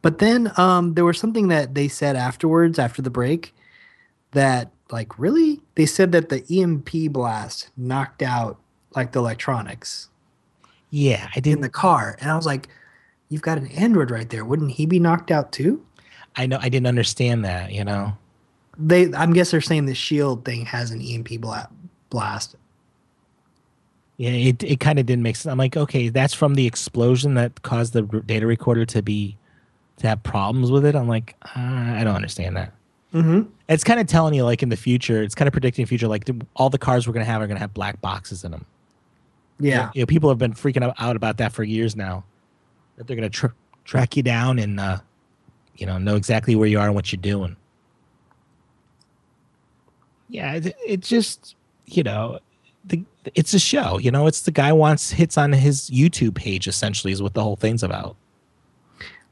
But 0.00 0.18
then 0.18 0.52
um, 0.56 0.94
there 0.94 1.04
was 1.04 1.18
something 1.18 1.48
that 1.48 1.74
they 1.74 1.88
said 1.88 2.16
afterwards, 2.16 2.78
after 2.78 3.02
the 3.02 3.10
break, 3.10 3.54
that 4.32 4.72
like 4.90 5.18
really 5.18 5.62
they 5.74 5.86
said 5.86 6.12
that 6.12 6.28
the 6.28 6.44
EMP 6.50 7.12
blast 7.12 7.70
knocked 7.76 8.22
out 8.22 8.58
like 8.94 9.12
the 9.12 9.20
electronics 9.20 10.08
Yeah, 10.90 11.28
I 11.34 11.40
did 11.40 11.54
in 11.54 11.60
the 11.62 11.70
car, 11.70 12.16
and 12.20 12.30
I 12.30 12.36
was 12.36 12.46
like, 12.46 12.68
"You've 13.28 13.42
got 13.42 13.58
an 13.58 13.68
Android 13.68 14.10
right 14.10 14.28
there. 14.28 14.44
Wouldn't 14.44 14.72
he 14.72 14.86
be 14.86 14.98
knocked 14.98 15.30
out 15.30 15.52
too?" 15.52 15.84
I 16.36 16.46
know. 16.46 16.58
I 16.60 16.68
didn't 16.68 16.86
understand 16.86 17.44
that. 17.44 17.72
You 17.72 17.84
know. 17.84 18.16
They, 18.78 19.12
I'm 19.12 19.34
guess 19.34 19.50
they're 19.50 19.60
saying 19.60 19.84
the 19.84 19.94
Shield 19.94 20.44
thing 20.46 20.64
has 20.64 20.90
an 20.90 21.00
EMP 21.02 21.40
bla- 21.40 21.68
blast. 22.08 22.56
Yeah, 24.22 24.30
it 24.30 24.62
it 24.62 24.78
kind 24.78 25.00
of 25.00 25.06
didn't 25.06 25.24
make 25.24 25.34
sense. 25.34 25.50
I'm 25.50 25.58
like, 25.58 25.76
okay, 25.76 26.08
that's 26.08 26.32
from 26.32 26.54
the 26.54 26.64
explosion 26.64 27.34
that 27.34 27.62
caused 27.62 27.92
the 27.92 28.02
data 28.02 28.46
recorder 28.46 28.86
to 28.86 29.02
be 29.02 29.36
to 29.96 30.06
have 30.06 30.22
problems 30.22 30.70
with 30.70 30.84
it. 30.84 30.94
I'm 30.94 31.08
like, 31.08 31.34
uh, 31.42 31.58
I 31.58 32.04
don't 32.04 32.14
understand 32.14 32.56
that. 32.56 32.72
Mm-hmm. 33.12 33.50
It's 33.68 33.82
kind 33.82 33.98
of 33.98 34.06
telling 34.06 34.34
you, 34.34 34.44
like 34.44 34.62
in 34.62 34.68
the 34.68 34.76
future, 34.76 35.24
it's 35.24 35.34
kind 35.34 35.48
of 35.48 35.52
predicting 35.52 35.84
the 35.84 35.88
future. 35.88 36.06
Like 36.06 36.26
the, 36.26 36.40
all 36.54 36.70
the 36.70 36.78
cars 36.78 37.08
we're 37.08 37.14
gonna 37.14 37.24
have 37.24 37.42
are 37.42 37.48
gonna 37.48 37.58
have 37.58 37.74
black 37.74 38.00
boxes 38.00 38.44
in 38.44 38.52
them. 38.52 38.64
Yeah, 39.58 39.90
you 39.92 40.02
know, 40.02 40.06
people 40.06 40.28
have 40.28 40.38
been 40.38 40.54
freaking 40.54 40.84
out- 40.84 40.94
out 41.00 41.16
about 41.16 41.38
that 41.38 41.52
for 41.52 41.64
years 41.64 41.96
now. 41.96 42.22
That 42.98 43.08
they're 43.08 43.16
gonna 43.16 43.28
tr- 43.28 43.46
track 43.84 44.16
you 44.16 44.22
down 44.22 44.60
and 44.60 44.78
uh, 44.78 44.98
you 45.74 45.84
know 45.84 45.98
know 45.98 46.14
exactly 46.14 46.54
where 46.54 46.68
you 46.68 46.78
are 46.78 46.86
and 46.86 46.94
what 46.94 47.10
you're 47.10 47.20
doing. 47.20 47.56
Yeah, 50.28 50.54
it, 50.54 50.76
it 50.86 51.00
just 51.00 51.56
you 51.86 52.04
know, 52.04 52.38
the 52.84 53.04
it's 53.34 53.54
a 53.54 53.58
show. 53.58 53.98
You 53.98 54.10
know, 54.10 54.26
it's 54.26 54.42
the 54.42 54.50
guy 54.50 54.72
wants 54.72 55.10
hits 55.10 55.38
on 55.38 55.52
his 55.52 55.88
YouTube 55.90 56.34
page. 56.34 56.66
Essentially, 56.66 57.12
is 57.12 57.22
what 57.22 57.34
the 57.34 57.42
whole 57.42 57.56
thing's 57.56 57.82
about. 57.82 58.16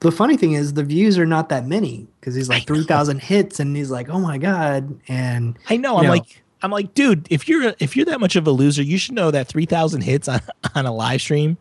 The 0.01 0.11
funny 0.13 0.37
thing 0.39 0.53
is 0.53 0.73
the 0.75 0.85
views 0.85 1.19
are 1.19 1.27
not 1.27 1.51
that 1.51 1.67
many 1.67 2.07
because 2.21 2.35
he's 2.35 2.49
like 2.49 2.67
three 2.67 2.85
thousand 2.85 3.21
hits, 3.23 3.61
and 3.61 3.77
he's 3.77 3.91
like, 3.91 4.09
"Oh 4.09 4.19
my 4.21 4.39
god!" 4.39 4.99
And 5.09 5.59
I 5.69 5.77
know. 5.77 5.99
I'm 5.99 6.05
know. 6.05 6.11
like, 6.11 6.43
I'm 6.63 6.71
like, 6.71 6.95
dude, 6.95 7.27
if 7.31 7.49
you're 7.49 7.75
if 7.81 7.97
you're 7.97 8.07
that 8.07 8.21
much 8.21 8.37
of 8.37 8.47
a 8.47 8.51
loser, 8.51 8.83
you 8.83 8.97
should 8.97 9.15
know 9.15 9.31
that 9.31 9.47
three 9.49 9.67
thousand 9.67 10.03
hits 10.03 10.27
on 10.29 10.41
on 10.75 10.87
a 10.87 10.93
live 10.95 11.21
stream 11.21 11.59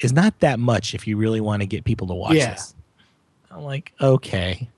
is 0.00 0.12
not 0.12 0.38
that 0.40 0.58
much 0.60 0.94
if 0.94 1.06
you 1.06 1.16
really 1.16 1.40
want 1.40 1.60
to 1.60 1.66
get 1.66 1.84
people 1.84 2.06
to 2.06 2.14
watch 2.14 2.34
Yeah. 2.34 2.52
this. 2.52 2.74
I'm 3.50 3.64
like, 3.64 3.92
okay. 4.00 4.68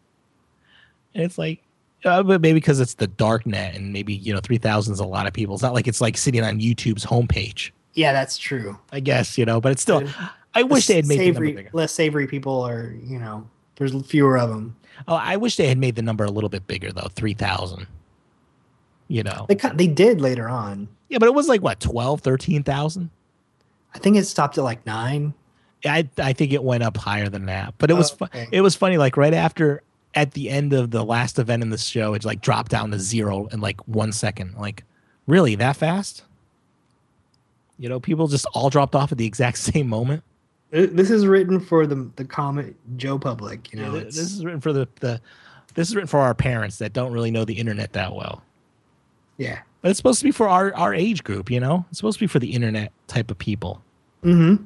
And 1.15 1.23
it's 1.25 1.37
like, 1.37 1.63
uh, 2.05 2.23
but 2.23 2.41
maybe 2.41 2.55
because 2.59 2.81
it's 2.81 2.95
the 2.95 3.07
dark 3.07 3.47
net 3.47 3.75
and 3.75 3.93
maybe 3.93 4.15
you 4.15 4.33
know 4.33 4.41
three 4.41 4.59
thousand 4.59 4.95
is 4.95 5.01
a 5.01 5.05
lot 5.07 5.27
of 5.27 5.33
people. 5.33 5.55
It's 5.55 5.63
not 5.63 5.75
like 5.75 5.87
it's 5.89 6.01
like 6.01 6.17
sitting 6.17 6.43
on 6.43 6.61
YouTube's 6.61 7.05
homepage. 7.05 7.71
yeah, 7.95 8.13
that's 8.13 8.39
true. 8.39 8.79
I 8.93 9.01
guess 9.01 9.37
you 9.39 9.45
know, 9.45 9.61
but 9.61 9.73
it's 9.73 9.83
still. 9.83 10.07
Uh, 10.07 10.29
I 10.55 10.63
wish 10.65 10.87
they 10.89 10.97
had 10.97 11.07
made 11.07 11.19
the 11.21 11.27
number 11.33 11.45
bigger. 11.53 11.71
less 11.73 11.93
savory 11.93 12.27
people 12.27 12.61
are, 12.63 12.93
you 13.05 13.19
know, 13.21 13.47
there's 13.77 13.95
fewer 14.07 14.37
of 14.37 14.49
them. 14.49 14.75
Oh, 15.07 15.15
I 15.15 15.37
wish 15.37 15.57
they 15.57 15.69
had 15.69 15.79
made 15.79 15.95
the 15.95 16.03
number 16.03 16.25
a 16.25 16.31
little 16.31 16.51
bit 16.51 16.67
bigger 16.67 16.91
though, 16.93 17.09
three 17.15 17.35
thousand. 17.35 17.87
You 19.09 19.23
know, 19.25 19.47
They 19.49 19.57
they 19.75 19.87
did 19.89 20.21
later 20.21 20.49
on. 20.49 20.89
yeah, 21.09 21.19
but 21.19 21.27
it 21.27 21.35
was 21.35 21.49
like 21.49 21.63
what 21.63 21.81
12, 21.81 22.21
13,000? 22.21 23.11
I 23.93 23.99
think 23.99 24.17
it 24.17 24.25
stopped 24.25 24.57
at 24.57 24.63
like 24.63 24.87
nine. 24.87 25.35
I 25.85 26.09
I 26.19 26.33
think 26.33 26.53
it 26.53 26.63
went 26.63 26.83
up 26.85 26.97
higher 26.97 27.29
than 27.29 27.47
that, 27.47 27.75
but 27.79 27.91
it 27.91 27.95
was 27.95 28.11
fu- 28.11 28.27
Okay. 28.27 28.47
it 28.53 28.61
was 28.61 28.77
funny. 28.77 28.99
Like 28.99 29.17
right 29.17 29.35
after 29.35 29.83
at 30.15 30.33
the 30.33 30.51
end 30.51 30.73
of 30.73 30.91
the 30.91 31.05
last 31.05 31.39
event 31.39 31.63
in 31.63 31.71
the 31.71 31.79
show, 31.79 32.15
it 32.15 32.25
like 32.25 32.41
dropped 32.41 32.71
down 32.71 32.91
to 32.91 32.99
zero 32.99 33.47
in 33.47 33.61
like 33.61 33.81
one 33.87 34.13
second. 34.13 34.55
Like, 34.57 34.85
really 35.27 35.55
that 35.57 35.77
fast? 35.77 36.25
You 37.79 37.89
know, 37.89 38.01
people 38.01 38.27
just 38.29 38.47
all 38.53 38.71
dropped 38.71 38.95
off 38.95 39.13
at 39.13 39.19
the 39.19 39.27
exact 39.27 39.59
same 39.73 39.89
moment. 39.89 40.23
This 40.71 41.11
is 41.11 41.27
written 41.27 41.59
for 41.59 41.87
the 41.87 42.09
the 42.15 42.25
common 42.25 42.77
Joe 42.97 43.19
public. 43.19 43.73
You 43.73 43.81
know, 43.81 43.95
Yeah, 43.95 44.05
this 44.05 44.19
is 44.19 44.45
written 44.45 44.61
for 44.61 44.73
the, 44.73 44.89
the 45.01 45.21
this 45.75 45.89
is 45.89 45.97
written 45.97 46.07
for 46.09 46.21
our 46.21 46.35
parents 46.35 46.79
that 46.79 46.93
don't 46.93 47.13
really 47.13 47.31
know 47.31 47.45
the 47.45 47.55
internet 47.55 47.93
that 47.95 48.15
well. 48.15 48.43
yeah. 49.37 49.61
But 49.83 49.91
it's 49.91 49.97
supposed 49.97 50.19
to 50.19 50.25
be 50.27 50.31
for 50.31 50.47
our, 50.47 50.75
our 50.75 50.93
age 50.93 51.25
group, 51.25 51.51
you 51.51 51.59
know? 51.59 51.87
It's 51.89 51.99
supposed 51.99 52.19
to 52.19 52.25
be 52.25 52.27
for 52.27 52.39
the 52.39 52.53
internet 52.53 52.93
type 53.07 53.31
of 53.31 53.39
people. 53.39 53.81
Mm-hmm. 54.23 54.63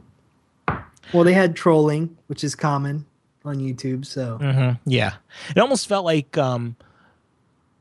Well, 1.13 1.23
they 1.23 1.33
had 1.33 1.55
trolling, 1.55 2.17
which 2.27 2.43
is 2.43 2.57
common 2.57 3.07
on 3.45 3.57
YouTube. 3.57 4.07
So 4.07 4.39
Mm-hmm. 4.41 4.91
Yeah. 4.91 5.15
It 5.55 5.59
almost 5.59 5.87
felt 5.89 6.05
like 6.05 6.37
um 6.39 6.77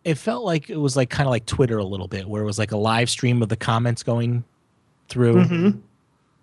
it 0.03 0.15
felt 0.15 0.43
like 0.43 0.70
it 0.70 0.77
was 0.77 0.98
like 0.98 1.10
kind 1.10 1.27
of 1.27 1.32
like 1.32 1.46
Twitter 1.46 1.77
a 1.77 1.84
little 1.86 2.08
bit, 2.10 2.27
where 2.27 2.41
it 2.41 2.46
was 2.46 2.60
like 2.60 2.72
a 2.74 2.77
live 2.77 3.10
stream 3.10 3.41
of 3.41 3.50
the 3.50 3.55
comments 3.55 4.03
going 4.03 4.43
through. 5.08 5.36
Mhm. 5.46 5.82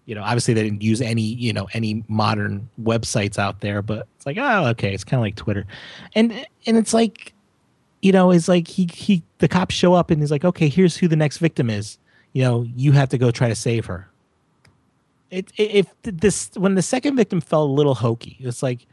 You 0.07 0.15
know, 0.15 0.23
obviously 0.23 0.55
they 0.55 0.63
didn't 0.65 0.83
use 0.83 1.01
any, 1.03 1.23
you 1.23 1.53
know, 1.53 1.69
any 1.73 2.03
modern 2.09 2.69
websites 2.83 3.39
out 3.39 3.61
there, 3.61 3.83
but 3.83 4.09
it's 4.17 4.27
like, 4.27 4.39
oh, 4.39 4.67
okay, 4.69 4.95
it's 4.95 5.05
kind 5.05 5.21
of 5.21 5.23
like 5.23 5.37
Twitter. 5.37 5.67
And 6.15 6.33
and 6.67 6.77
it's 6.77 6.95
like, 6.95 7.35
you 8.03 8.13
know, 8.13 8.31
it's 8.31 8.49
like 8.49 8.67
he 8.67 8.89
he 8.93 9.23
the 9.39 9.49
cops 9.49 9.75
show 9.75 9.93
up 9.95 10.11
and 10.11 10.21
he's 10.23 10.31
like, 10.31 10.45
okay, 10.45 10.69
here's 10.69 10.97
who 10.97 11.07
the 11.07 11.17
next 11.17 11.39
victim 11.39 11.69
is. 11.69 11.99
You 12.33 12.43
know, 12.43 12.63
you 12.75 12.93
have 12.93 13.09
to 13.11 13.19
go 13.19 13.31
try 13.31 13.49
to 13.49 13.55
save 13.55 13.87
her. 13.87 14.09
It, 15.31 15.53
it 15.57 15.71
if 15.75 15.87
this 16.03 16.51
when 16.55 16.75
the 16.75 16.83
second 16.83 17.17
victim 17.17 17.41
felt 17.41 17.69
a 17.69 17.73
little 17.73 17.95
hokey, 17.95 18.37
it's 18.41 18.63
like, 18.63 18.87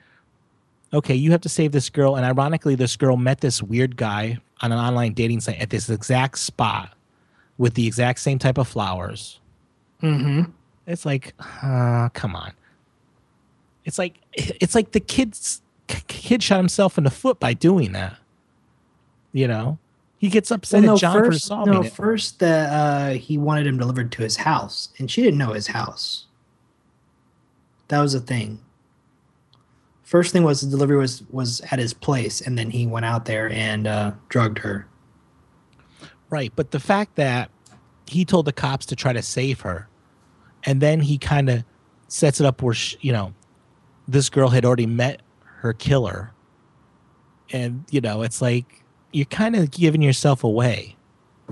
okay, 0.94 1.16
you 1.16 1.32
have 1.32 1.42
to 1.42 1.50
save 1.50 1.72
this 1.72 1.90
girl. 1.90 2.16
And 2.16 2.26
ironically, 2.26 2.76
this 2.76 2.96
girl 2.96 3.18
met 3.18 3.42
this 3.42 3.62
weird 3.62 3.98
guy 3.98 4.38
on 4.62 4.72
an 4.72 4.78
online 4.80 5.14
dating 5.14 5.42
site 5.42 5.60
at 5.60 5.70
this 5.70 5.90
exact 5.90 6.38
spot 6.40 6.94
with 7.58 7.74
the 7.74 7.86
exact 7.88 8.20
same 8.20 8.40
type 8.40 8.58
of 8.58 8.68
flowers. 8.68 9.40
Mhm. 10.02 10.52
It's 10.86 11.06
like, 11.06 11.34
uh, 11.64 12.10
come 12.14 12.36
on. 12.36 12.54
It's 13.86 13.98
like 13.98 14.16
it's 14.34 14.76
like 14.76 14.92
the 14.92 15.00
kid's 15.00 15.62
kid 15.88 16.44
shot 16.44 16.58
himself 16.58 16.98
in 16.98 17.04
the 17.04 17.10
foot 17.10 17.40
by 17.40 17.54
doing 17.54 17.94
that. 17.94 18.18
You 19.34 19.48
know, 19.48 19.78
he 20.18 20.30
gets 20.30 20.52
upset 20.52 20.82
Well, 20.82 20.88
no, 20.92 20.94
at 20.96 21.00
John 21.00 21.18
for 21.20 21.26
first, 21.32 21.46
solving 21.46 21.74
no, 21.74 21.82
it. 21.82 21.94
first 21.94 22.40
that 22.40 22.70
uh, 22.72 23.10
he 23.14 23.38
wanted 23.38 23.66
him 23.68 23.78
delivered 23.78 24.12
to 24.14 24.24
his 24.24 24.38
house, 24.38 24.90
and 25.00 25.10
she 25.10 25.22
didn't 25.22 25.38
know 25.38 25.54
his 25.54 25.68
house. 25.68 26.26
That 27.90 28.02
was 28.02 28.14
the 28.14 28.20
thing. 28.20 28.60
First 30.08 30.32
thing 30.32 30.44
was 30.44 30.62
the 30.62 30.70
delivery 30.70 30.96
was 30.96 31.24
was 31.32 31.60
at 31.70 31.80
his 31.80 31.94
place, 31.94 32.40
and 32.40 32.58
then 32.58 32.72
he 32.72 32.88
went 32.88 33.04
out 33.04 33.26
there 33.26 33.52
and 33.52 33.86
uh, 33.86 34.14
drugged 34.30 34.60
her. 34.60 34.88
Right, 36.30 36.54
but 36.56 36.72
the 36.72 36.80
fact 36.80 37.18
that 37.18 37.52
he 38.06 38.24
told 38.24 38.46
the 38.46 38.54
cops 38.54 38.86
to 38.86 38.96
try 38.96 39.12
to 39.12 39.22
save 39.22 39.60
her, 39.62 39.90
and 40.64 40.80
then 40.80 41.02
he 41.02 41.18
kind 41.18 41.50
of 41.50 41.66
sets 42.08 42.40
it 42.40 42.46
up 42.46 42.62
where 42.62 42.74
sh 42.74 42.96
you 43.02 43.12
know 43.12 43.34
this 44.08 44.30
girl 44.30 44.48
had 44.48 44.64
already 44.64 44.86
met 44.86 45.22
her 45.58 45.74
killer, 45.74 46.32
and 47.52 47.84
you 47.92 48.00
know 48.00 48.22
it's 48.22 48.42
like 48.42 48.86
you're 49.12 49.26
kind 49.26 49.58
of 49.58 49.72
giving 49.72 50.02
yourself 50.02 50.42
away. 50.42 50.96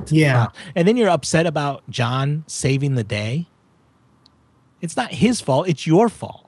Yeah, 0.07 0.47
and 0.75 0.88
then 0.88 0.95
you're 0.95 1.09
upset 1.09 1.45
about 1.45 1.83
John 1.89 2.45
saving 2.47 2.95
the 2.95 3.03
day. 3.03 3.50
It's 4.79 4.95
not 4.95 5.12
his 5.12 5.41
fault; 5.41 5.67
it's 5.67 5.85
your 5.85 6.07
fault. 6.07 6.44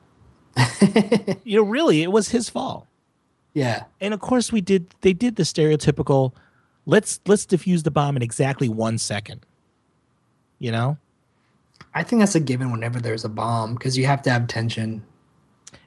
you 1.44 1.58
know, 1.58 1.64
really, 1.68 2.04
it 2.04 2.12
was 2.12 2.30
his 2.30 2.50
fault. 2.50 2.88
yeah, 3.54 3.84
And 4.02 4.14
of 4.14 4.20
course, 4.20 4.52
we 4.52 4.62
did. 4.62 4.94
They 5.02 5.14
did 5.14 5.36
the 5.36 5.44
stereotypical. 5.44 6.34
Let's 6.86 7.20
let's 7.26 7.46
defuse 7.46 7.84
the 7.84 7.92
bomb 7.92 8.16
in 8.16 8.22
exactly 8.22 8.70
one 8.70 8.98
second. 8.98 9.46
You 10.60 10.72
know, 10.72 10.98
I 11.94 12.04
think 12.04 12.22
that's 12.22 12.36
a 12.36 12.40
given 12.40 12.72
whenever 12.72 13.00
there's 13.00 13.26
a 13.26 13.30
bomb 13.30 13.74
because 13.76 13.98
you 13.98 14.06
have 14.06 14.22
to 14.24 14.30
have 14.32 14.48
tension. 14.48 15.04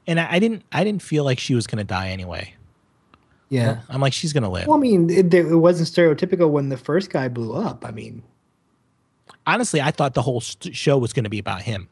and 0.06 0.20
I, 0.20 0.32
I 0.34 0.38
didn't. 0.38 0.62
I 0.72 0.84
didn't 0.84 1.02
feel 1.02 1.24
like 1.24 1.38
she 1.38 1.54
was 1.54 1.66
going 1.66 1.78
to 1.78 1.84
die 1.84 2.08
anyway. 2.10 2.54
Yeah. 3.48 3.80
I'm 3.88 4.00
like, 4.00 4.12
she's 4.12 4.32
going 4.32 4.44
to 4.44 4.48
live. 4.48 4.68
Well, 4.68 4.76
I 4.76 4.80
mean, 4.80 5.10
it, 5.10 5.34
it 5.34 5.56
wasn't 5.56 5.88
stereotypical 5.88 6.50
when 6.50 6.68
the 6.68 6.76
first 6.76 7.10
guy 7.10 7.26
blew 7.26 7.52
up. 7.52 7.84
I 7.84 7.90
mean, 7.90 8.22
Honestly, 9.44 9.80
I 9.80 9.90
thought 9.90 10.14
the 10.14 10.22
whole 10.22 10.40
st- 10.40 10.76
show 10.76 10.98
was 10.98 11.12
going 11.12 11.24
to 11.24 11.30
be 11.30 11.40
about 11.40 11.62
him. 11.62 11.88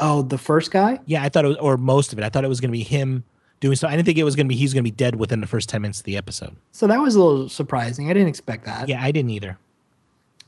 Oh, 0.00 0.22
the 0.22 0.38
first 0.38 0.70
guy. 0.70 1.00
Yeah, 1.06 1.22
I 1.22 1.28
thought 1.28 1.44
it 1.44 1.48
was, 1.48 1.56
or 1.58 1.76
most 1.76 2.12
of 2.12 2.18
it. 2.18 2.24
I 2.24 2.28
thought 2.28 2.44
it 2.44 2.48
was 2.48 2.60
going 2.60 2.70
to 2.70 2.76
be 2.78 2.84
him 2.84 3.24
doing 3.60 3.76
so. 3.76 3.88
I 3.88 3.92
didn't 3.92 4.06
think 4.06 4.18
it 4.18 4.24
was 4.24 4.36
going 4.36 4.46
to 4.46 4.48
be 4.48 4.56
he's 4.56 4.72
going 4.72 4.84
to 4.84 4.90
be 4.90 4.94
dead 4.94 5.16
within 5.16 5.40
the 5.40 5.46
first 5.46 5.68
ten 5.68 5.82
minutes 5.82 6.00
of 6.00 6.04
the 6.04 6.16
episode. 6.16 6.56
So 6.72 6.86
that 6.86 7.00
was 7.00 7.14
a 7.14 7.22
little 7.22 7.48
surprising. 7.48 8.10
I 8.10 8.12
didn't 8.12 8.28
expect 8.28 8.64
that. 8.66 8.88
Yeah, 8.88 9.02
I 9.02 9.10
didn't 9.10 9.30
either. 9.30 9.58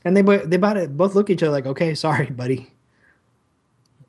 And 0.03 0.17
they 0.17 0.21
they 0.21 0.55
about 0.55 0.77
it 0.77 0.95
both 0.97 1.15
look 1.15 1.29
at 1.29 1.33
each 1.33 1.43
other 1.43 1.51
like, 1.51 1.65
okay, 1.65 1.93
sorry, 1.95 2.25
buddy. 2.27 2.71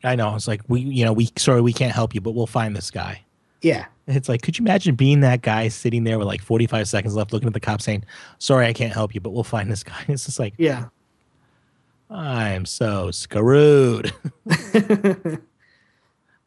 I 0.04 0.16
know. 0.16 0.34
It's 0.34 0.48
like 0.48 0.62
we, 0.68 0.80
you 0.80 1.04
know, 1.04 1.12
we 1.12 1.28
sorry 1.36 1.60
we 1.60 1.72
can't 1.72 1.92
help 1.92 2.14
you, 2.14 2.20
but 2.20 2.32
we'll 2.32 2.46
find 2.46 2.74
this 2.74 2.90
guy. 2.90 3.22
Yeah. 3.60 3.86
And 4.08 4.16
It's 4.16 4.28
like, 4.28 4.42
could 4.42 4.58
you 4.58 4.64
imagine 4.64 4.96
being 4.96 5.20
that 5.20 5.42
guy 5.42 5.68
sitting 5.68 6.02
there 6.02 6.18
with 6.18 6.26
like 6.26 6.42
45 6.42 6.88
seconds 6.88 7.14
left, 7.14 7.32
looking 7.32 7.46
at 7.46 7.54
the 7.54 7.60
cop 7.60 7.80
saying, 7.80 8.04
"Sorry, 8.38 8.66
I 8.66 8.72
can't 8.72 8.92
help 8.92 9.14
you, 9.14 9.20
but 9.20 9.30
we'll 9.30 9.44
find 9.44 9.70
this 9.70 9.84
guy." 9.84 10.04
It's 10.08 10.24
just 10.26 10.40
like, 10.40 10.54
Yeah. 10.58 10.86
I'm 12.12 12.66
so 12.66 13.10
screwed. 13.10 14.12
but 14.44 15.40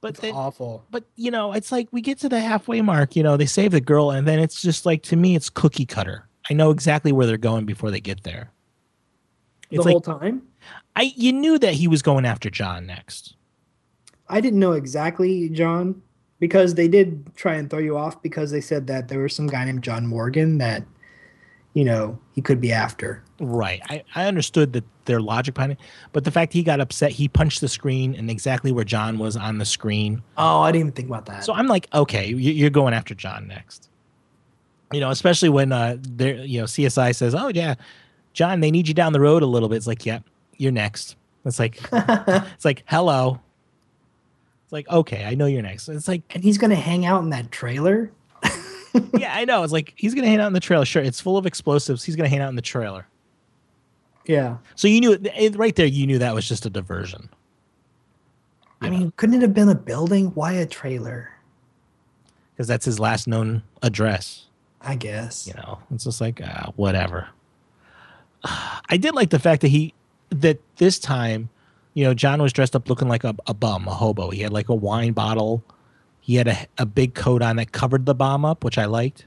It's 0.04 0.20
then, 0.20 0.34
awful. 0.34 0.86
but 0.92 1.04
you 1.16 1.32
know, 1.32 1.54
it's 1.54 1.72
like 1.72 1.88
we 1.92 2.02
get 2.02 2.20
to 2.20 2.30
the 2.30 2.40
halfway 2.40 2.82
mark. 2.82 3.16
You 3.16 3.24
know, 3.24 3.38
they 3.38 3.46
save 3.46 3.72
the 3.72 3.82
girl, 3.82 4.12
and 4.12 4.28
then 4.28 4.40
it's 4.40 4.62
just 4.62 4.86
like 4.86 5.02
to 5.04 5.16
me, 5.16 5.36
it's 5.36 5.50
cookie 5.50 5.86
cutter. 5.86 6.28
I 6.50 6.54
know 6.54 6.70
exactly 6.72 7.12
where 7.12 7.26
they're 7.26 7.38
going 7.38 7.66
before 7.66 7.90
they 7.92 8.00
get 8.02 8.24
there. 8.24 8.52
It's 9.72 9.84
The 9.84 9.90
It's 9.90 10.08
whole 10.08 10.20
time. 10.20 10.44
I 10.96 11.14
you 11.16 11.34
knew 11.34 11.58
that 11.60 11.74
he 11.76 11.88
was 11.88 12.02
going 12.02 12.26
after 12.26 12.50
John 12.50 12.86
next. 12.86 13.36
I 14.30 14.42
didn't 14.42 14.60
know 14.60 14.74
exactly, 14.74 15.50
John, 15.50 16.02
because 16.40 16.76
they 16.76 16.88
did 16.88 17.36
try 17.36 17.56
and 17.56 17.70
throw 17.70 17.80
you 17.80 17.98
off 17.98 18.22
because 18.22 18.52
they 18.52 18.62
said 18.62 18.88
that 18.88 19.08
there 19.08 19.20
was 19.20 19.36
some 19.36 19.48
guy 19.48 19.66
named 19.66 19.84
John 19.84 20.08
Morgan 20.08 20.58
that, 20.58 20.84
you 21.74 21.84
know, 21.84 22.18
he 22.34 22.42
could 22.42 22.60
be 22.60 22.72
after. 22.72 23.24
Right. 23.40 23.82
I, 23.88 24.04
I 24.16 24.26
understood 24.28 24.74
that 24.74 24.84
their 25.06 25.22
logic 25.22 25.56
behind 25.56 25.72
it, 25.74 25.80
but 26.14 26.24
the 26.24 26.32
fact 26.32 26.52
he 26.54 26.64
got 26.64 26.80
upset, 26.80 27.12
he 27.12 27.28
punched 27.28 27.62
the 27.62 27.68
screen 27.68 28.16
and 28.16 28.30
exactly 28.30 28.72
where 28.72 28.84
John 28.86 29.18
was 29.18 29.36
on 29.36 29.58
the 29.58 29.66
screen. 29.66 30.22
Oh, 30.38 30.62
I 30.62 30.72
didn't 30.72 30.82
even 30.88 30.92
think 30.94 31.08
about 31.08 31.26
that. 31.28 31.44
So 31.44 31.54
I'm 31.54 31.68
like, 31.68 31.88
okay, 31.94 32.28
you- 32.28 32.36
you're 32.38 32.70
going 32.70 32.94
after 32.94 33.14
John 33.16 33.48
next. 33.48 33.90
You 34.94 35.00
know, 35.00 35.10
especially 35.10 35.50
when 35.50 35.72
uh, 35.72 35.98
there, 36.02 36.36
you 36.36 36.60
know, 36.60 36.66
CSI 36.66 37.16
says, 37.16 37.34
"Oh 37.34 37.48
yeah, 37.54 37.76
John, 38.34 38.60
they 38.60 38.70
need 38.72 38.88
you 38.88 38.94
down 38.94 39.14
the 39.14 39.20
road 39.20 39.42
a 39.42 39.46
little 39.48 39.68
bit." 39.68 39.76
It's 39.78 39.88
like, 39.88 40.06
yeah, 40.06 40.20
you're 40.58 40.72
next. 40.72 41.16
It's 41.44 41.60
like, 41.60 41.80
it's 41.92 42.64
like, 42.66 42.84
hello. 42.86 43.40
It's 44.64 44.72
like, 44.74 44.88
okay, 44.90 45.26
I 45.26 45.34
know 45.36 45.48
you're 45.48 45.62
next. 45.64 45.90
It's 45.90 46.08
like, 46.08 46.22
and 46.36 46.44
he's 46.44 46.58
gonna 46.60 46.76
hang 46.76 47.06
out 47.06 47.24
in 47.24 47.32
that 47.32 47.52
trailer. 47.52 48.12
yeah, 49.18 49.36
I 49.36 49.44
know. 49.46 49.64
It's 49.64 49.74
like 49.74 49.94
he's 49.98 50.14
gonna 50.14 50.28
hang 50.28 50.40
out 50.40 50.48
in 50.48 50.54
the 50.54 50.60
trailer. 50.60 50.86
Sure, 50.86 51.02
it's 51.04 51.20
full 51.20 51.38
of 51.38 51.46
explosives. 51.48 52.04
He's 52.04 52.16
gonna 52.16 52.30
hang 52.30 52.40
out 52.42 52.50
in 52.50 52.56
the 52.56 52.62
trailer. 52.62 53.08
Yeah. 54.26 54.58
So 54.76 54.88
you 54.88 55.00
knew 55.02 55.14
it, 55.14 55.56
right 55.56 55.76
there. 55.76 55.86
You 55.86 56.08
knew 56.08 56.20
that 56.20 56.34
was 56.34 56.48
just 56.48 56.66
a 56.66 56.70
diversion. 56.70 57.30
I 58.82 58.90
mean, 58.90 59.14
couldn't 59.18 59.36
it 59.36 59.42
have 59.42 59.54
been 59.54 59.70
a 59.70 59.76
building? 59.76 60.28
Why 60.36 60.54
a 60.54 60.66
trailer? 60.66 61.36
because 62.56 62.68
that's 62.68 62.86
his 62.86 63.00
last 63.00 63.28
known 63.28 63.64
address. 63.82 64.46
I 64.82 64.96
guess. 64.96 65.48
You 65.48 65.54
know, 65.56 65.80
it's 65.92 66.04
just 66.06 66.22
like 66.22 66.42
uh, 66.42 66.72
whatever. 66.76 67.28
I 68.44 68.98
did 68.98 69.14
like 69.14 69.30
the 69.30 69.40
fact 69.40 69.62
that 69.62 69.70
he 69.70 69.94
that 70.30 70.60
this 70.78 71.00
time, 71.00 71.50
you 71.94 72.04
know, 72.04 72.14
John 72.14 72.42
was 72.42 72.54
dressed 72.54 72.76
up 72.76 72.90
looking 72.90 73.08
like 73.08 73.24
a, 73.24 73.36
a 73.48 73.54
bum, 73.54 73.88
a 73.88 73.94
hobo. 73.94 74.30
He 74.30 74.42
had 74.42 74.54
like 74.54 74.70
a 74.70 74.76
wine 74.76 75.14
bottle. 75.14 75.64
He 76.22 76.36
had 76.36 76.48
a, 76.48 76.58
a 76.78 76.86
big 76.86 77.14
coat 77.14 77.42
on 77.42 77.58
that 77.58 77.72
covered 77.72 78.06
the 78.06 78.16
bomb 78.16 78.46
up, 78.46 78.64
which 78.64 78.78
I 78.78 78.86
liked, 78.86 79.26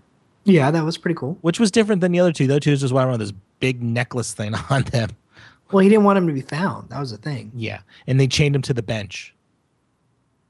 Yeah, 0.49 0.71
that 0.71 0.83
was 0.85 0.97
pretty 0.97 1.15
cool. 1.15 1.37
which 1.43 1.61
was 1.61 1.71
different 1.71 2.01
than 2.01 2.11
the 2.13 2.21
other 2.21 2.33
two. 2.33 2.47
The 2.47 2.55
other 2.55 2.61
two 2.61 2.75
just 2.77 2.93
walking 2.93 3.11
around 3.11 3.19
this 3.21 3.33
big 3.61 3.83
necklace 3.83 4.33
thing 4.33 4.55
on 4.71 4.83
them. 4.85 5.11
Well, 5.71 5.81
he 5.81 5.89
didn't 5.91 6.05
want 6.05 6.17
him 6.17 6.27
to 6.27 6.33
be 6.33 6.41
found. 6.41 6.89
That 6.89 6.99
was 6.99 7.11
the 7.11 7.19
thing. 7.19 7.53
Yeah, 7.55 7.81
and 8.07 8.19
they 8.19 8.27
chained 8.27 8.57
him 8.57 8.63
to 8.63 8.73
the 8.75 8.83
bench. 8.83 9.35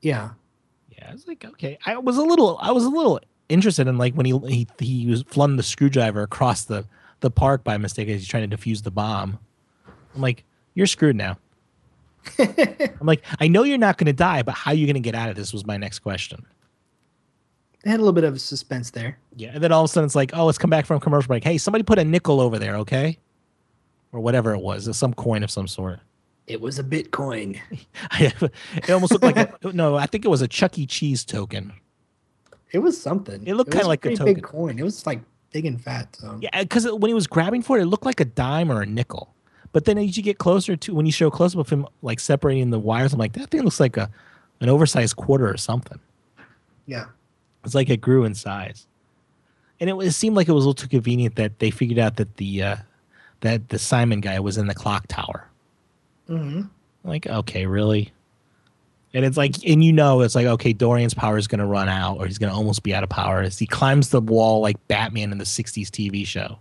Yeah. 0.00 0.30
Yeah, 0.90 1.08
I 1.10 1.12
was 1.12 1.26
like, 1.26 1.44
okay. 1.44 1.78
I 1.86 1.96
was 1.98 2.16
a 2.16 2.22
little, 2.22 2.58
I 2.60 2.70
was 2.70 2.84
a 2.84 2.88
little 2.88 3.20
interested 3.48 3.88
in 3.88 3.98
like 3.98 4.14
when 4.14 4.26
he 4.26 4.38
he 4.46 4.66
he 4.78 5.06
was 5.06 5.22
flung 5.22 5.56
the 5.56 5.62
screwdriver 5.62 6.22
across 6.22 6.64
the 6.64 6.84
the 7.20 7.30
park 7.30 7.64
by 7.64 7.76
mistake 7.78 8.08
as 8.08 8.20
he's 8.20 8.28
trying 8.28 8.48
to 8.48 8.56
defuse 8.56 8.82
the 8.84 8.90
bomb. 8.92 9.38
I'm 10.14 10.20
like, 10.22 10.44
you're 10.74 10.86
screwed 10.86 11.16
now. 11.16 11.36
I'm 12.38 13.06
like, 13.06 13.24
I 13.40 13.48
know 13.48 13.64
you're 13.64 13.78
not 13.78 13.98
going 13.98 14.06
to 14.06 14.12
die, 14.12 14.42
but 14.42 14.52
how 14.54 14.70
are 14.70 14.74
you 14.74 14.86
going 14.86 14.94
to 14.94 15.00
get 15.00 15.14
out 15.16 15.28
of 15.30 15.34
this? 15.36 15.52
Was 15.52 15.66
my 15.66 15.76
next 15.76 16.00
question. 16.00 16.44
They 17.85 17.90
had 17.90 18.00
a 18.00 18.02
little 18.02 18.12
bit 18.12 18.25
of 18.25 18.40
suspense 18.40 18.90
there. 18.90 19.18
Yeah, 19.37 19.50
and 19.54 19.62
then 19.62 19.73
all 19.73 19.85
of 19.85 19.90
a 19.90 19.92
sudden 19.92 20.06
it's 20.06 20.16
like, 20.16 20.32
oh, 20.35 20.47
let's 20.47 20.58
come 20.58 20.70
back 20.70 20.85
from 20.85 20.99
commercial 21.00 21.28
break. 21.28 21.44
Hey, 21.44 21.58
somebody 21.58 21.85
put 21.85 21.99
a 21.99 22.04
nickel 22.04 22.40
over 22.40 22.58
there, 22.58 22.76
okay? 22.78 23.18
Or 24.12 24.20
whatever 24.20 24.52
it 24.52 24.61
was, 24.61 24.97
some 24.97 25.14
coin 25.14 25.42
of 25.42 25.50
some 25.50 25.68
sort. 25.68 26.00
It 26.47 26.61
was 26.61 26.78
a 26.78 26.85
Bitcoin. 26.85 27.61
it 28.18 28.90
almost 28.90 29.12
looked 29.12 29.25
like 29.25 29.37
a, 29.37 29.73
no, 29.73 29.97
I 29.97 30.06
think 30.06 30.25
it 30.25 30.28
was 30.28 30.42
a 30.42 30.49
Chuck 30.49 30.78
E. 30.78 30.87
Cheese 30.87 31.25
token. 31.25 31.73
It 32.73 32.78
was 32.78 33.00
something. 33.00 33.47
It 33.47 33.54
looked 33.54 33.70
kinda 33.70 33.87
like 33.87 34.04
a 34.06 34.16
token. 34.16 34.35
big 34.35 34.42
coin. 34.42 34.78
It 34.78 34.82
was 34.82 35.06
like 35.06 35.20
big 35.52 35.66
and 35.66 35.80
fat. 35.80 36.16
So 36.16 36.38
Yeah, 36.40 36.62
because 36.62 36.90
when 36.90 37.08
he 37.08 37.14
was 37.14 37.26
grabbing 37.26 37.62
for 37.62 37.78
it, 37.78 37.82
it 37.82 37.87
looked 37.87 38.06
like 38.06 38.20
a 38.20 38.25
dime 38.25 38.73
or 38.73 38.82
a 38.82 38.87
nickel. 38.87 39.35
But 39.73 39.85
then 39.85 39.99
as 39.99 40.16
you 40.16 40.23
get 40.23 40.38
closer 40.38 40.76
to 40.76 40.94
when 40.94 41.06
you 41.06 41.12
show 41.12 41.28
a 41.28 41.30
close 41.30 41.54
up 41.54 41.61
of 41.61 41.68
him 41.68 41.87
like 42.02 42.20
separating 42.20 42.70
the 42.70 42.78
wires, 42.78 43.12
I'm 43.12 43.18
like, 43.18 43.35
that 43.35 43.50
thing 43.50 43.62
looks 43.62 43.80
like 43.80 43.97
a 43.97 44.11
an 44.61 44.68
oversized 44.68 45.16
quarter 45.16 45.49
or 45.49 45.56
something. 45.56 46.00
Yeah. 46.87 47.06
It's 47.64 47.74
like 47.74 47.90
it 47.90 48.00
grew 48.00 48.24
in 48.24 48.34
size. 48.34 48.86
And 49.80 49.90
it, 49.90 49.94
it 49.94 50.12
seemed 50.12 50.36
like 50.36 50.48
it 50.48 50.52
was 50.52 50.64
a 50.64 50.68
little 50.68 50.82
too 50.82 50.88
convenient 50.88 51.36
that 51.36 51.58
they 51.58 51.70
figured 51.70 51.98
out 51.98 52.16
that 52.16 52.36
the 52.36 52.62
uh, 52.62 52.76
that 53.40 53.68
the 53.68 53.78
Simon 53.78 54.20
guy 54.20 54.40
was 54.40 54.58
in 54.58 54.66
the 54.66 54.74
clock 54.74 55.06
tower. 55.08 55.48
Mm-hmm. 56.28 56.62
Like, 57.04 57.26
okay, 57.26 57.66
really? 57.66 58.12
And 59.14 59.24
it's 59.24 59.36
like, 59.36 59.56
and 59.66 59.82
you 59.82 59.92
know, 59.92 60.20
it's 60.20 60.34
like, 60.34 60.46
okay, 60.46 60.72
Dorian's 60.72 61.14
power 61.14 61.38
is 61.38 61.46
going 61.46 61.60
to 61.60 61.66
run 61.66 61.88
out, 61.88 62.18
or 62.18 62.26
he's 62.26 62.38
going 62.38 62.50
to 62.50 62.56
almost 62.56 62.82
be 62.82 62.94
out 62.94 63.02
of 63.02 63.08
power 63.08 63.40
as 63.40 63.58
he 63.58 63.66
climbs 63.66 64.10
the 64.10 64.20
wall 64.20 64.60
like 64.60 64.76
Batman 64.88 65.32
in 65.32 65.38
the 65.38 65.44
'60s 65.44 65.88
TV 65.88 66.26
show. 66.26 66.58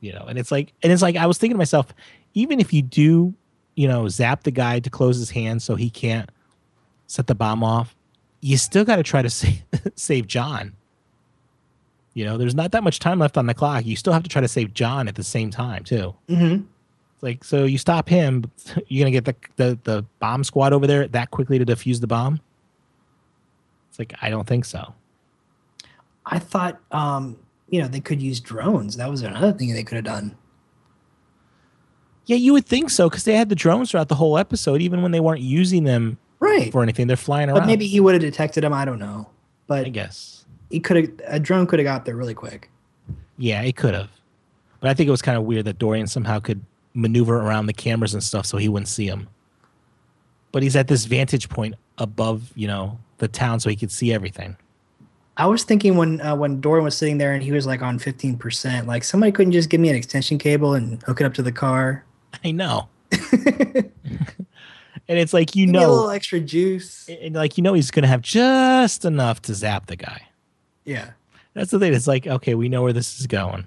You 0.00 0.12
know, 0.12 0.26
and 0.28 0.38
it's 0.38 0.50
like, 0.50 0.72
and 0.82 0.92
it's 0.92 1.02
like, 1.02 1.16
I 1.16 1.26
was 1.26 1.38
thinking 1.38 1.54
to 1.54 1.58
myself, 1.58 1.94
even 2.34 2.60
if 2.60 2.72
you 2.72 2.82
do, 2.82 3.34
you 3.76 3.88
know, 3.88 4.08
zap 4.08 4.42
the 4.42 4.50
guy 4.50 4.80
to 4.80 4.90
close 4.90 5.18
his 5.18 5.30
hand 5.30 5.62
so 5.62 5.74
he 5.74 5.88
can't 5.88 6.30
set 7.06 7.26
the 7.26 7.34
bomb 7.34 7.62
off, 7.64 7.94
you 8.40 8.56
still 8.56 8.84
got 8.84 8.96
to 8.96 9.02
try 9.02 9.22
to 9.22 9.30
save, 9.30 9.62
save 9.94 10.26
John. 10.26 10.74
You 12.14 12.24
know, 12.24 12.38
there's 12.38 12.54
not 12.54 12.72
that 12.72 12.82
much 12.82 12.98
time 12.98 13.18
left 13.18 13.36
on 13.36 13.46
the 13.46 13.54
clock. 13.54 13.84
You 13.84 13.94
still 13.94 14.12
have 14.12 14.22
to 14.22 14.28
try 14.28 14.40
to 14.40 14.48
save 14.48 14.72
John 14.72 15.06
at 15.06 15.16
the 15.16 15.22
same 15.22 15.50
time, 15.50 15.84
too. 15.84 16.14
Mm-hmm. 16.28 16.64
It's 17.14 17.22
like 17.22 17.44
so 17.44 17.64
you 17.64 17.78
stop 17.78 18.08
him, 18.08 18.50
you're 18.88 19.04
gonna 19.04 19.10
get 19.10 19.24
the, 19.24 19.34
the 19.56 19.78
the 19.84 20.04
bomb 20.18 20.44
squad 20.44 20.72
over 20.72 20.86
there 20.86 21.08
that 21.08 21.30
quickly 21.30 21.58
to 21.58 21.66
defuse 21.66 22.00
the 22.00 22.06
bomb. 22.06 22.40
It's 23.90 23.98
like 23.98 24.14
I 24.20 24.30
don't 24.30 24.46
think 24.46 24.64
so. 24.64 24.94
I 26.26 26.38
thought, 26.38 26.80
um, 26.90 27.38
you 27.70 27.80
know, 27.80 27.88
they 27.88 28.00
could 28.00 28.20
use 28.20 28.40
drones. 28.40 28.96
That 28.96 29.08
was 29.08 29.22
another 29.22 29.52
thing 29.52 29.72
they 29.72 29.84
could 29.84 29.96
have 29.96 30.04
done. 30.04 30.36
Yeah, 32.26 32.36
you 32.36 32.52
would 32.52 32.66
think 32.66 32.90
so 32.90 33.08
because 33.08 33.24
they 33.24 33.34
had 33.34 33.48
the 33.48 33.54
drones 33.54 33.90
throughout 33.90 34.08
the 34.08 34.16
whole 34.16 34.36
episode, 34.36 34.82
even 34.82 35.02
when 35.02 35.12
they 35.12 35.20
weren't 35.20 35.40
using 35.40 35.84
them 35.84 36.18
Right. 36.40 36.70
for 36.72 36.82
anything. 36.82 37.06
They're 37.06 37.16
flying 37.16 37.48
around. 37.48 37.60
But 37.60 37.66
maybe 37.66 37.86
he 37.86 38.00
would 38.00 38.14
have 38.14 38.20
detected 38.22 38.64
him. 38.64 38.72
I 38.72 38.84
don't 38.84 38.98
know. 38.98 39.28
But 39.66 39.86
I 39.86 39.88
guess. 39.88 40.44
he 40.70 40.80
could 40.80 40.96
have. 40.96 41.10
A 41.26 41.40
drone 41.40 41.66
could 41.66 41.78
have 41.78 41.84
got 41.84 42.04
there 42.04 42.16
really 42.16 42.34
quick. 42.34 42.70
Yeah, 43.38 43.62
it 43.62 43.76
could 43.76 43.94
have. 43.94 44.10
But 44.80 44.90
I 44.90 44.94
think 44.94 45.08
it 45.08 45.10
was 45.10 45.22
kind 45.22 45.38
of 45.38 45.44
weird 45.44 45.64
that 45.64 45.78
Dorian 45.78 46.06
somehow 46.06 46.38
could 46.38 46.62
maneuver 46.94 47.36
around 47.36 47.66
the 47.66 47.72
cameras 47.72 48.14
and 48.14 48.22
stuff 48.22 48.46
so 48.46 48.56
he 48.58 48.68
wouldn't 48.68 48.88
see 48.88 49.06
him. 49.06 49.28
But 50.52 50.62
he's 50.62 50.76
at 50.76 50.88
this 50.88 51.04
vantage 51.04 51.48
point 51.48 51.74
above, 51.98 52.52
you 52.54 52.66
know, 52.66 52.98
the 53.18 53.28
town 53.28 53.60
so 53.60 53.68
he 53.68 53.76
could 53.76 53.90
see 53.90 54.12
everything. 54.12 54.56
I 55.38 55.46
was 55.46 55.64
thinking 55.64 55.96
when 55.96 56.20
uh, 56.22 56.34
when 56.36 56.60
Dorian 56.60 56.84
was 56.84 56.96
sitting 56.96 57.18
there 57.18 57.34
and 57.34 57.42
he 57.42 57.52
was 57.52 57.66
like 57.66 57.82
on 57.82 57.98
fifteen 57.98 58.38
percent, 58.38 58.86
like 58.86 59.04
somebody 59.04 59.32
couldn't 59.32 59.52
just 59.52 59.68
give 59.68 59.80
me 59.80 59.88
an 59.90 59.96
extension 59.96 60.38
cable 60.38 60.74
and 60.74 61.02
hook 61.02 61.20
it 61.20 61.24
up 61.24 61.34
to 61.34 61.42
the 61.42 61.52
car. 61.52 62.04
I 62.44 62.52
know. 62.52 62.88
and 65.08 65.18
it's 65.18 65.32
like 65.32 65.54
you 65.54 65.66
Give 65.66 65.74
me 65.74 65.82
a 65.82 65.88
little 65.88 66.10
extra 66.10 66.40
juice. 66.40 67.08
and 67.08 67.34
like 67.34 67.56
you 67.56 67.62
know 67.62 67.74
he's 67.74 67.90
gonna 67.90 68.06
have 68.06 68.22
just 68.22 69.04
enough 69.04 69.42
to 69.42 69.54
zap 69.54 69.86
the 69.86 69.96
guy. 69.96 70.22
Yeah. 70.84 71.10
That's 71.54 71.70
the 71.70 71.78
thing. 71.78 71.94
It's 71.94 72.06
like, 72.06 72.26
okay, 72.26 72.54
we 72.54 72.68
know 72.68 72.82
where 72.82 72.92
this 72.92 73.18
is 73.18 73.26
going. 73.26 73.66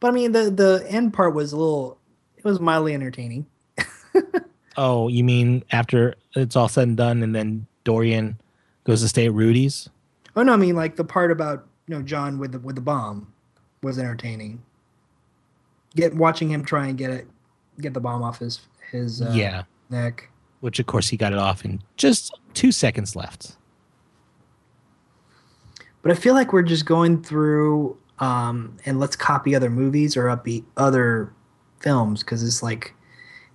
But 0.00 0.08
I 0.08 0.10
mean, 0.12 0.32
the 0.32 0.50
the 0.50 0.84
end 0.88 1.12
part 1.12 1.34
was 1.34 1.52
a 1.52 1.56
little. 1.56 1.98
It 2.36 2.44
was 2.44 2.58
mildly 2.58 2.94
entertaining. 2.94 3.46
Oh, 4.76 5.08
you 5.08 5.22
mean 5.22 5.64
after 5.70 6.14
it's 6.34 6.56
all 6.56 6.68
said 6.68 6.88
and 6.88 6.96
done, 6.96 7.22
and 7.22 7.34
then 7.34 7.66
Dorian 7.84 8.40
goes 8.84 9.02
to 9.02 9.08
stay 9.08 9.26
at 9.26 9.32
Rudy's? 9.32 9.88
Oh 10.34 10.42
no, 10.42 10.52
I 10.52 10.56
mean 10.56 10.76
like 10.76 10.96
the 10.96 11.04
part 11.04 11.30
about 11.30 11.66
you 11.86 11.94
know 11.94 12.02
John 12.02 12.38
with 12.38 12.52
the 12.52 12.58
with 12.58 12.76
the 12.76 12.80
bomb 12.80 13.32
was 13.82 13.98
entertaining. 13.98 14.62
Get 15.94 16.14
watching 16.14 16.50
him 16.50 16.64
try 16.64 16.86
and 16.86 16.96
get 16.96 17.10
it, 17.10 17.26
get 17.80 17.92
the 17.92 18.00
bomb 18.00 18.22
off 18.22 18.38
his 18.38 18.60
his 18.90 19.20
uh, 19.20 19.32
yeah. 19.34 19.64
Neck. 19.92 20.28
Which 20.60 20.78
of 20.78 20.86
course 20.86 21.08
he 21.08 21.16
got 21.16 21.32
it 21.32 21.38
off 21.38 21.64
in 21.64 21.82
just 21.96 22.38
two 22.54 22.72
seconds 22.72 23.14
left. 23.16 23.56
But 26.02 26.10
I 26.12 26.14
feel 26.14 26.34
like 26.34 26.52
we're 26.52 26.62
just 26.62 26.84
going 26.86 27.22
through 27.22 27.96
um, 28.18 28.76
and 28.84 28.98
let's 28.98 29.16
copy 29.16 29.54
other 29.54 29.70
movies 29.70 30.16
or 30.16 30.24
upbeat 30.24 30.64
other 30.76 31.32
films 31.80 32.22
because 32.22 32.42
it's 32.42 32.62
like 32.62 32.94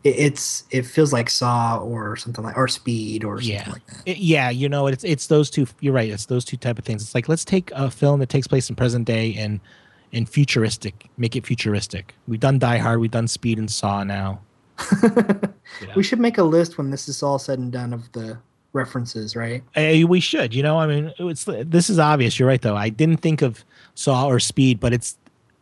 it, 0.03 0.15
it's 0.17 0.63
it 0.71 0.85
feels 0.85 1.11
like 1.13 1.29
Saw 1.29 1.77
or 1.77 2.15
something 2.15 2.43
like 2.43 2.57
or 2.57 2.67
Speed 2.67 3.23
or 3.23 3.41
something 3.41 3.53
Yeah. 3.55 3.69
like 3.71 3.85
that. 3.87 4.01
It- 4.05 4.17
yeah, 4.17 4.49
you 4.49 4.67
know, 4.69 4.87
it's 4.87 5.03
it's 5.03 5.27
those 5.27 5.49
two. 5.49 5.67
You're 5.81 5.93
right. 5.93 6.09
It's 6.09 6.25
those 6.25 6.45
two 6.45 6.57
type 6.57 6.77
of 6.79 6.85
things. 6.85 7.01
It's 7.01 7.15
like 7.15 7.27
let's 7.29 7.45
take 7.45 7.71
a 7.71 7.89
film 7.91 8.19
that 8.19 8.29
takes 8.29 8.47
place 8.47 8.69
in 8.69 8.75
present 8.75 9.05
day 9.05 9.33
and 9.35 9.59
and 10.13 10.27
futuristic, 10.29 11.09
make 11.17 11.35
it 11.35 11.45
futuristic. 11.45 12.15
We've 12.27 12.39
done 12.39 12.59
Die 12.59 12.77
Hard, 12.77 12.99
we've 13.01 13.11
done 13.11 13.27
Speed 13.27 13.59
and 13.59 13.69
Saw 13.69 14.03
now. 14.05 14.39
You 15.81 15.87
know? 15.87 15.93
We 15.95 16.03
should 16.03 16.19
make 16.19 16.37
a 16.37 16.43
list 16.43 16.77
when 16.77 16.91
this 16.91 17.07
is 17.07 17.23
all 17.23 17.39
said 17.39 17.59
and 17.59 17.71
done 17.71 17.93
of 17.93 18.11
the 18.11 18.37
references, 18.73 19.35
right? 19.35 19.63
Eh, 19.75 20.03
we 20.03 20.19
should, 20.19 20.53
you 20.53 20.63
know. 20.63 20.77
I 20.77 20.87
mean, 20.87 21.13
it's 21.19 21.45
this 21.45 21.89
is 21.89 21.99
obvious. 21.99 22.39
You're 22.39 22.47
right, 22.47 22.61
though. 22.61 22.75
I 22.75 22.89
didn't 22.89 23.17
think 23.17 23.41
of 23.41 23.63
Saw 23.95 24.27
or 24.27 24.39
Speed, 24.39 24.79
but 24.79 24.93
it's 24.93 25.17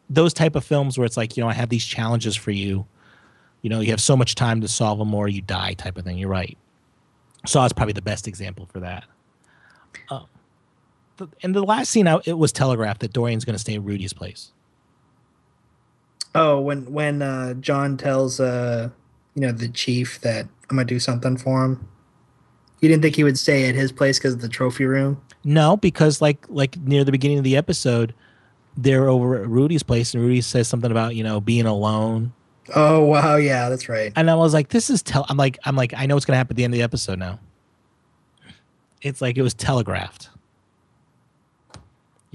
those 0.09 0.33
type 0.33 0.55
of 0.55 0.63
films 0.63 0.97
where 0.97 1.05
it's 1.05 1.17
like, 1.17 1.35
you 1.35 1.41
know, 1.43 1.49
I 1.49 1.53
have 1.53 1.69
these 1.69 1.85
challenges 1.85 2.35
for 2.35 2.51
you. 2.51 2.85
You 3.61 3.69
know, 3.69 3.79
you 3.79 3.89
have 3.89 4.01
so 4.01 4.15
much 4.15 4.35
time 4.35 4.61
to 4.61 4.67
solve 4.67 4.99
them, 4.99 5.13
or 5.13 5.27
you 5.27 5.41
die, 5.41 5.73
type 5.73 5.97
of 5.97 6.03
thing. 6.03 6.17
You're 6.17 6.29
right. 6.29 6.57
Saw 7.47 7.65
is 7.65 7.73
probably 7.73 7.93
the 7.93 8.01
best 8.01 8.27
example 8.27 8.67
for 8.71 8.79
that. 8.81 9.05
Uh, 10.09 10.25
the, 11.17 11.27
and 11.41 11.55
the 11.55 11.63
last 11.63 11.89
scene, 11.89 12.07
I, 12.07 12.19
it 12.25 12.37
was 12.37 12.51
telegraphed 12.51 13.01
that 13.01 13.13
Dorian's 13.13 13.45
going 13.45 13.55
to 13.55 13.59
stay 13.59 13.75
at 13.75 13.83
Rudy's 13.83 14.13
place. 14.13 14.51
Oh, 16.35 16.59
when 16.59 16.91
when 16.91 17.21
uh, 17.21 17.53
John 17.55 17.95
tells 17.95 18.39
uh, 18.41 18.89
you 19.35 19.41
know 19.41 19.51
the 19.51 19.69
chief 19.69 20.19
that 20.21 20.47
I'm 20.69 20.77
gonna 20.77 20.85
do 20.85 20.99
something 20.99 21.37
for 21.37 21.63
him. 21.63 21.87
You 22.81 22.89
didn't 22.89 23.03
think 23.03 23.15
he 23.15 23.23
would 23.23 23.37
stay 23.37 23.69
at 23.69 23.75
his 23.75 23.91
place 23.91 24.17
because 24.17 24.33
of 24.33 24.41
the 24.41 24.49
trophy 24.49 24.85
room? 24.85 25.21
No, 25.43 25.77
because 25.77 26.21
like 26.21 26.45
like 26.49 26.77
near 26.77 27.03
the 27.03 27.11
beginning 27.11 27.37
of 27.37 27.43
the 27.43 27.55
episode, 27.55 28.13
they're 28.77 29.07
over 29.07 29.41
at 29.41 29.47
Rudy's 29.47 29.83
place, 29.83 30.13
and 30.13 30.23
Rudy 30.23 30.41
says 30.41 30.67
something 30.67 30.91
about 30.91 31.15
you 31.15 31.23
know 31.23 31.39
being 31.39 31.65
alone. 31.65 32.33
Oh 32.75 33.03
wow, 33.05 33.35
yeah, 33.35 33.69
that's 33.69 33.87
right. 33.89 34.11
and 34.15 34.29
I 34.29 34.35
was 34.35 34.53
like, 34.53 34.69
"This 34.69 34.89
is 34.89 35.03
tell." 35.03 35.25
I'm 35.29 35.37
like, 35.37 35.59
I'm 35.65 35.75
like, 35.75 35.93
I 35.95 36.05
know 36.05 36.15
what's 36.15 36.25
gonna 36.25 36.37
happen 36.37 36.53
at 36.53 36.57
the 36.57 36.63
end 36.63 36.73
of 36.73 36.77
the 36.77 36.83
episode 36.83 37.19
now. 37.19 37.39
It's 39.01 39.21
like 39.21 39.37
it 39.37 39.43
was 39.43 39.53
telegraphed, 39.53 40.29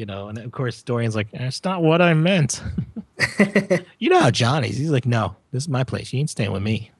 you 0.00 0.06
know. 0.06 0.28
And 0.28 0.38
of 0.38 0.50
course, 0.50 0.82
Dorian's 0.82 1.14
like, 1.14 1.28
"It's 1.32 1.62
not 1.62 1.82
what 1.82 2.00
I 2.00 2.14
meant." 2.14 2.62
you 3.98 4.08
know 4.08 4.18
how 4.18 4.30
Johnny's? 4.30 4.78
He's 4.78 4.90
like, 4.90 5.06
"No, 5.06 5.36
this 5.52 5.64
is 5.64 5.68
my 5.68 5.84
place. 5.84 6.12
You 6.12 6.18
ain't 6.18 6.30
staying 6.30 6.50
with 6.50 6.62
me." 6.62 6.90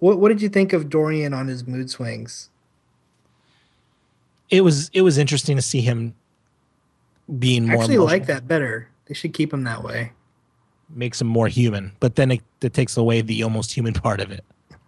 What 0.00 0.18
what 0.18 0.28
did 0.28 0.42
you 0.42 0.48
think 0.48 0.72
of 0.72 0.90
Dorian 0.90 1.32
on 1.32 1.46
his 1.46 1.66
mood 1.66 1.88
swings? 1.88 2.50
It 4.50 4.62
was 4.62 4.90
it 4.92 5.02
was 5.02 5.16
interesting 5.16 5.56
to 5.56 5.62
see 5.62 5.80
him 5.80 6.14
being 7.38 7.70
I 7.70 7.74
more 7.74 7.82
actually 7.82 7.98
like 7.98 8.26
that 8.26 8.48
better. 8.48 8.88
They 9.06 9.14
should 9.14 9.32
keep 9.32 9.52
him 9.52 9.64
that 9.64 9.82
way. 9.82 10.12
makes 10.90 11.20
him 11.20 11.28
more 11.28 11.48
human, 11.48 11.92
but 12.00 12.16
then 12.16 12.32
it, 12.32 12.42
it 12.60 12.74
takes 12.74 12.96
away 12.96 13.20
the 13.20 13.42
almost 13.42 13.72
human 13.72 13.94
part 14.06 14.20
of 14.20 14.30
it. 14.30 14.44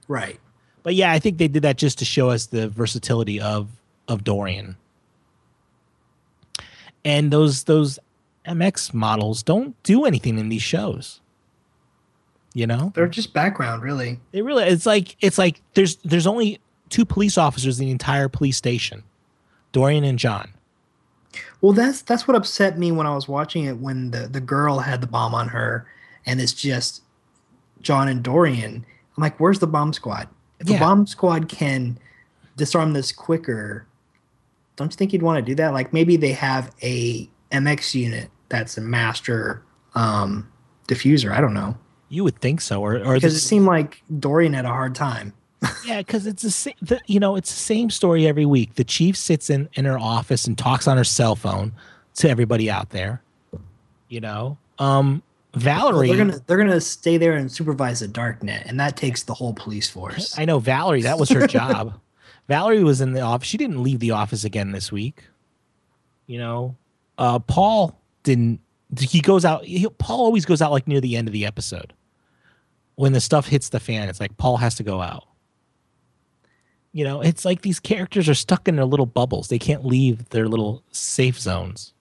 Right. 0.09 0.39
But 0.83 0.95
yeah, 0.95 1.13
I 1.13 1.19
think 1.19 1.39
they 1.39 1.49
did 1.49 1.63
that 1.63 1.77
just 1.77 1.99
to 2.01 2.05
show 2.05 2.31
us 2.31 2.47
the 2.47 2.69
versatility 2.69 3.41
of 3.41 3.69
of 4.09 4.25
Dorian. 4.25 4.77
And 7.05 7.31
those 7.31 7.65
those 7.65 7.99
MX 8.47 8.95
models 8.95 9.43
don't 9.43 9.81
do 9.83 10.05
anything 10.05 10.39
in 10.39 10.49
these 10.49 10.63
shows. 10.63 11.21
You 12.53 12.67
know? 12.67 12.93
They're 12.97 13.07
just 13.07 13.33
background, 13.33 13.83
really. 13.83 14.19
They 14.33 14.43
really 14.43 14.65
it's 14.65 14.87
like 14.87 15.17
it's 15.21 15.39
like 15.39 15.63
there's 15.75 15.97
there's 15.97 16.27
only 16.27 16.61
two 16.89 17.05
police 17.05 17.39
officers 17.39 17.79
in 17.79 17.87
the 17.87 17.93
entire 17.93 18.29
police 18.29 18.57
station. 18.57 19.05
Dorian 19.73 20.05
and 20.05 20.19
John. 20.19 20.53
Well, 21.61 21.73
that's 21.73 22.03
that's 22.03 22.27
what 22.27 22.37
upset 22.37 22.79
me 22.79 22.91
when 22.91 23.07
I 23.07 23.15
was 23.15 23.29
watching 23.29 23.65
it 23.65 23.79
when 23.79 24.11
the 24.11 24.27
the 24.27 24.41
girl 24.41 24.81
had 24.81 25.01
the 25.01 25.07
bomb 25.07 25.35
on 25.35 25.49
her, 25.49 25.87
and 26.27 26.41
it's 26.41 26.53
just 26.53 27.03
John 27.81 28.09
and 28.09 28.23
Dorian. 28.23 28.85
I'm 29.17 29.23
like, 29.23 29.39
where's 29.39 29.59
the 29.59 29.67
bomb 29.67 29.93
squad? 29.93 30.29
If 30.59 30.67
the 30.67 30.79
bomb 30.79 31.07
squad 31.07 31.49
can 31.49 31.99
disarm 32.57 32.93
this 32.93 33.13
quicker, 33.13 33.87
don't 34.81 34.93
you 34.93 34.97
think 34.97 35.13
you'd 35.13 35.23
want 35.23 35.45
to 35.45 35.49
do 35.51 35.55
that? 35.57 35.73
Like 35.73 35.93
maybe 35.93 36.17
they 36.17 36.33
have 36.33 36.71
a 36.83 37.29
MX 37.53 37.95
unit 37.95 38.31
that's 38.49 38.77
a 38.79 38.81
master 38.81 39.63
um, 39.95 40.51
diffuser. 40.89 41.31
I 41.33 41.41
don't 41.41 41.55
know 41.55 41.77
You 42.09 42.25
would 42.25 42.41
think 42.41 42.61
so, 42.61 42.81
or 42.83 42.97
or 42.99 43.15
because 43.15 43.35
the- 43.35 43.39
it 43.39 43.41
seemed 43.43 43.67
like 43.67 44.03
Dorian 44.19 44.53
had 44.55 44.65
a 44.65 44.69
hard 44.69 44.95
time. 44.95 45.33
Yeah, 45.85 45.99
because 45.99 46.27
it's 46.27 46.43
the 46.43 46.51
same. 46.51 46.75
The, 46.81 47.01
you 47.07 47.21
know, 47.21 47.37
it's 47.37 47.51
the 47.51 47.59
same 47.59 47.91
story 47.91 48.27
every 48.27 48.47
week. 48.47 48.75
The 48.77 48.85
chief 48.85 49.17
sits 49.17 49.51
in 49.51 49.69
in 49.75 49.85
her 49.85 49.99
office 49.99 50.47
and 50.47 50.57
talks 50.57 50.87
on 50.89 50.97
her 50.97 51.05
cell 51.05 51.37
phone 51.37 51.73
to 52.15 52.29
everybody 52.31 52.71
out 52.71 52.91
there. 52.91 53.23
You 54.09 54.21
know, 54.21 54.57
um, 54.79 55.23
Valerie. 55.55 56.09
They're 56.09 56.17
gonna 56.17 56.41
they're 56.47 56.57
gonna 56.59 56.81
stay 56.81 57.19
there 57.19 57.35
and 57.35 57.51
supervise 57.53 58.01
the 58.01 58.09
darknet, 58.09 58.65
and 58.67 58.79
that 58.81 58.97
takes 58.97 59.23
the 59.25 59.35
whole 59.35 59.53
police 59.53 59.89
force. 59.91 60.39
I 60.39 60.45
know 60.47 60.59
Valerie. 60.61 61.03
That 61.03 61.19
was 61.19 61.29
her 61.31 61.47
job. 61.59 61.99
Valerie 62.51 62.83
was 62.83 63.01
in 63.01 63.13
the 63.13 63.21
office. 63.21 63.47
She 63.47 63.57
didn't 63.57 63.81
leave 63.81 64.01
the 64.01 64.11
office 64.11 64.43
again 64.43 64.73
this 64.73 64.91
week. 64.91 65.23
You 66.27 66.39
know, 66.39 66.77
uh, 67.17 67.39
Paul 67.39 67.97
didn't 68.25 68.61
he 68.99 69.21
goes 69.21 69.45
out. 69.45 69.65
He, 69.65 69.89
Paul 69.99 70.21
always 70.21 70.45
goes 70.45 70.61
out 70.61 70.73
like 70.73 70.89
near 70.89 71.01
the 71.01 71.17
end 71.17 71.29
of 71.29 71.33
the 71.33 71.47
episode. 71.47 71.93
When 72.97 73.13
the 73.13 73.21
stuff 73.21 73.47
hits 73.47 73.69
the 73.69 73.81
fan, 73.81 74.09
it's 74.09 74.19
like 74.19 74.37
Paul 74.37 74.57
has 74.57 74.75
to 74.75 74.83
go 74.83 75.01
out. 75.01 75.29
You 76.93 77.05
know, 77.05 77.21
it's 77.21 77.45
like 77.45 77.63
these 77.63 77.79
characters 77.79 78.29
are 78.29 78.35
stuck 78.35 78.67
in 78.67 78.75
their 78.75 78.85
little 78.85 79.07
bubbles. 79.07 79.47
They 79.47 79.61
can't 79.61 79.85
leave 79.85 80.29
their 80.31 80.49
little 80.49 80.83
safe 80.91 81.39
zones. 81.39 81.95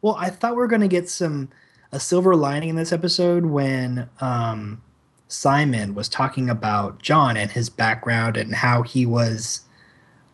Well, 0.00 0.16
I 0.18 0.30
thought 0.30 0.52
we 0.52 0.58
were 0.58 0.66
going 0.66 0.80
to 0.80 0.88
get 0.88 1.10
some 1.10 1.50
a 1.92 2.00
silver 2.00 2.34
lining 2.34 2.70
in 2.70 2.76
this 2.76 2.92
episode 2.92 3.44
when 3.46 4.08
um, 4.20 4.80
Simon 5.28 5.94
was 5.94 6.08
talking 6.08 6.48
about 6.48 7.02
John 7.02 7.36
and 7.36 7.50
his 7.50 7.68
background 7.68 8.38
and 8.38 8.54
how 8.54 8.82
he 8.82 9.04
was, 9.04 9.62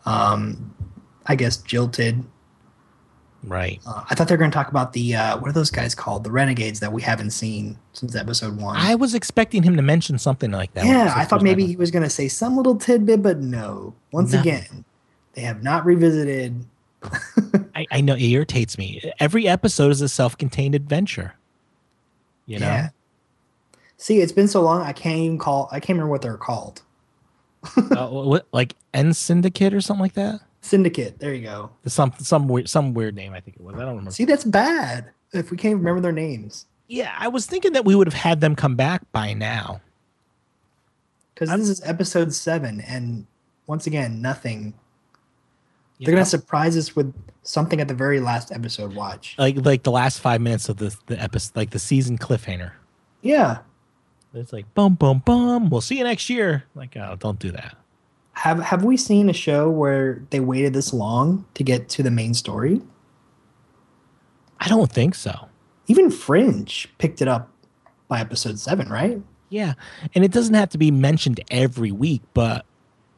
um, 0.07 0.75
I 1.27 1.35
guess, 1.35 1.57
jilted. 1.59 2.25
Right. 3.43 3.81
Uh, 3.87 4.03
I 4.11 4.15
thought 4.15 4.27
they 4.29 4.35
were 4.35 4.39
going 4.39 4.51
to 4.51 4.55
talk 4.55 4.69
about 4.71 4.93
the 4.93 5.15
uh, 5.15 5.39
what 5.39 5.49
are 5.49 5.53
those 5.53 5.71
guys 5.71 5.95
called? 5.95 6.25
The 6.25 6.31
renegades 6.33 6.81
that 6.81 6.93
we 6.93 7.03
haven't 7.03 7.31
seen 7.31 7.79
since 7.93 8.17
episode 8.17 8.57
one. 8.61 8.77
I 8.77 8.95
was 8.97 9.15
expecting 9.15 9.63
him 9.63 9.77
to 9.77 9.83
mention 9.83 10.19
something 10.19 10.51
like 10.51 10.73
that. 10.75 10.85
yeah, 10.87 11.13
I 11.15 11.25
thought 11.25 11.43
maybe 11.43 11.65
he 11.67 11.77
was 11.77 11.91
going 11.93 12.03
to 12.03 12.11
say 12.11 12.27
some 12.29 12.57
little 12.57 12.77
tidbit, 12.77 13.23
but 13.23 13.39
no. 13.39 13.95
Once 14.11 14.33
No. 14.33 14.41
again, 14.41 14.85
they 15.35 15.43
have 15.43 15.63
not 15.63 15.85
revisited. 15.85 16.65
I, 17.77 17.87
I 17.93 18.01
know 18.01 18.15
it 18.15 18.23
irritates 18.23 18.79
me. 18.79 19.13
Every 19.21 19.47
episode 19.47 19.93
is 19.93 20.01
a 20.01 20.09
self-contained 20.09 20.75
adventure. 20.75 21.35
You 22.47 22.59
know, 22.59 22.67
Yeah. 22.67 22.89
See, 23.99 24.21
it's 24.21 24.33
been 24.33 24.49
so 24.49 24.61
long. 24.63 24.83
I 24.83 24.93
can't 24.93 25.19
even 25.19 25.39
call. 25.39 25.69
I 25.71 25.79
can't 25.79 25.91
remember 25.97 26.11
what 26.11 26.23
they're 26.23 26.37
called. 26.37 26.83
Uh, 27.77 28.09
what, 28.09 28.47
like 28.53 28.75
InSyndicate 28.95 29.73
or 29.73 29.81
something 29.81 30.03
like 30.03 30.15
that. 30.15 30.41
Syndicate. 30.61 31.19
There 31.19 31.33
you 31.35 31.43
go. 31.43 31.71
Some 31.87 32.13
some 32.19 32.49
weird 32.49 32.69
some 32.69 32.93
weird 32.95 33.15
name. 33.15 33.33
I 33.33 33.41
think 33.41 33.57
it 33.57 33.63
was. 33.63 33.75
I 33.77 33.81
don't 33.81 33.91
remember. 33.91 34.11
See, 34.11 34.25
that's 34.25 34.45
bad. 34.45 35.11
If 35.33 35.51
we 35.51 35.57
can't 35.57 35.77
remember 35.77 36.01
their 36.01 36.13
names, 36.13 36.67
Yeah, 36.89 37.15
I 37.19 37.29
was 37.29 37.47
thinking 37.47 37.73
that 37.73 37.85
we 37.85 37.95
would 37.95 38.07
have 38.07 38.15
had 38.15 38.41
them 38.41 38.57
come 38.57 38.75
back 38.77 39.03
by 39.13 39.33
now. 39.33 39.81
because 41.35 41.51
this 41.51 41.69
is 41.69 41.83
episode 41.85 42.33
seven, 42.33 42.81
and 42.81 43.27
once 43.67 43.87
again, 43.87 44.21
nothing. 44.23 44.75
They're 46.01 46.13
gonna 46.15 46.25
surprise 46.27 46.77
us 46.77 46.95
with 46.97 47.15
something 47.43 47.81
at 47.81 47.89
the 47.89 47.95
very 47.95 48.21
last 48.21 48.53
episode. 48.53 48.95
Watch. 48.95 49.35
like 49.39 49.65
like 49.65 49.83
the 49.83 49.91
last 49.93 50.21
five 50.21 50.41
minutes 50.41 50.69
of 50.69 50.77
the 50.79 50.95
the 51.07 51.21
episode, 51.23 51.57
like 51.57 51.71
the 51.71 51.79
season 51.79 52.19
cliffhanger. 52.19 52.73
Yeah. 53.23 53.59
It's 54.37 54.53
like 54.53 54.73
boom, 54.75 54.95
boom, 54.95 55.23
boom. 55.25 55.71
We'll 55.71 55.81
see 55.81 55.99
you 55.99 56.05
next 56.05 56.31
year. 56.31 56.65
Like, 56.75 56.97
oh, 56.97 57.17
don't 57.19 57.39
do 57.39 57.51
that. 57.53 57.77
Have 58.33 58.61
Have 58.61 58.85
we 58.85 58.97
seen 58.97 59.29
a 59.29 59.33
show 59.33 59.71
where 59.71 60.23
they 60.31 60.41
waited 60.41 60.73
this 60.73 60.93
long 60.93 61.47
to 61.55 61.65
get 61.65 61.89
to 61.91 62.03
the 62.03 62.11
main 62.11 62.35
story? 62.35 62.83
I 64.61 64.69
don't 64.69 64.91
think 64.91 65.15
so. 65.15 65.49
Even 65.87 66.11
Fringe 66.11 66.89
picked 66.99 67.23
it 67.23 67.29
up 67.29 67.51
by 68.09 68.21
episode 68.21 68.59
seven, 68.59 68.89
right? 68.89 69.21
Yeah, 69.49 69.75
and 70.15 70.25
it 70.25 70.33
doesn't 70.33 70.55
have 70.55 70.71
to 70.71 70.79
be 70.79 70.91
mentioned 70.91 71.41
every 71.51 71.93
week, 71.93 72.23
but 72.35 72.67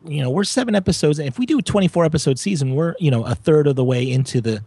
you 0.05 0.23
know, 0.23 0.31
we're 0.31 0.45
seven 0.45 0.75
episodes, 0.75 1.19
and 1.19 1.27
if 1.27 1.39
we 1.39 1.47
do 1.47 1.59
a 1.59 1.63
twenty-four 1.63 2.05
episode 2.05 2.39
season, 2.39 2.75
we're 2.75 2.95
you 2.99 3.11
know 3.11 3.25
a 3.25 3.35
third 3.35 3.67
of 3.67 3.77
the 3.77 3.85
way 3.85 4.09
into 4.09 4.41
the 4.41 4.63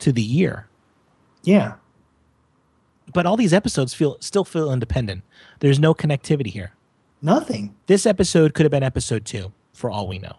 to 0.00 0.12
the 0.12 0.22
year. 0.22 0.68
Yeah. 1.42 1.74
But 3.16 3.24
all 3.24 3.38
these 3.38 3.54
episodes 3.54 3.94
feel 3.94 4.18
still 4.20 4.44
feel 4.44 4.70
independent. 4.70 5.22
There's 5.60 5.78
no 5.78 5.94
connectivity 5.94 6.48
here. 6.48 6.72
Nothing. 7.22 7.74
This 7.86 8.04
episode 8.04 8.52
could 8.52 8.64
have 8.66 8.70
been 8.70 8.82
episode 8.82 9.24
two, 9.24 9.52
for 9.72 9.88
all 9.90 10.06
we 10.06 10.18
know. 10.18 10.36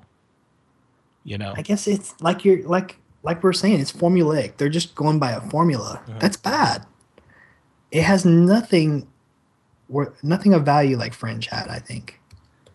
You 1.24 1.40
know, 1.40 1.54
I 1.58 1.64
guess 1.64 1.88
it's 1.88 2.14
like 2.22 2.46
you're 2.46 2.62
like 2.68 3.00
like 3.24 3.42
we're 3.44 3.52
saying, 3.54 3.80
it's 3.80 3.92
formulaic. 3.92 4.58
They're 4.58 4.70
just 4.70 4.94
going 4.94 5.18
by 5.18 5.32
a 5.32 5.42
formula. 5.42 6.02
Mhm. 6.08 6.20
That's 6.20 6.38
bad. 6.38 6.86
It 7.90 8.04
has 8.04 8.26
nothing 8.26 9.08
wor- 9.90 10.14
nothing 10.22 10.54
of 10.54 10.64
value 10.64 10.98
like 10.98 11.16
Fringe 11.16 11.48
had, 11.48 11.68
I 11.70 11.80
think. 11.80 12.22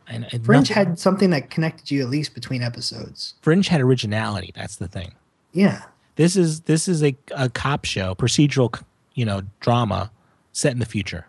and, 0.09 0.25
and 0.33 0.45
Fringe 0.45 0.69
nothing- 0.69 0.87
had 0.88 0.99
something 0.99 1.31
that 1.31 1.49
connected 1.49 1.93
you 1.93 2.03
at 2.03 2.11
least 2.11 2.35
between 2.35 2.61
episodes. 2.61 3.35
Fringe 3.41 3.69
had 3.69 3.81
originality. 3.81 4.51
That's 4.55 4.75
the 4.77 4.88
thing. 4.88 5.12
Yeah. 5.53 5.83
This 6.17 6.35
is 6.35 6.62
this 6.62 6.88
is 6.88 7.05
a, 7.05 7.17
a 7.37 7.49
cop 7.49 7.85
show, 7.85 8.17
procedural, 8.17 8.83
you 9.14 9.25
know, 9.25 9.42
drama 9.61 10.11
set 10.53 10.72
in 10.72 10.79
the 10.79 10.87
future. 10.87 11.27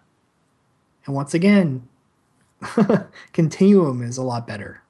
And 1.06 1.16
once 1.16 1.34
again, 1.34 1.88
Continuum 3.34 4.02
is 4.02 4.18
a 4.18 4.24
lot 4.24 4.48
better. 4.48 4.82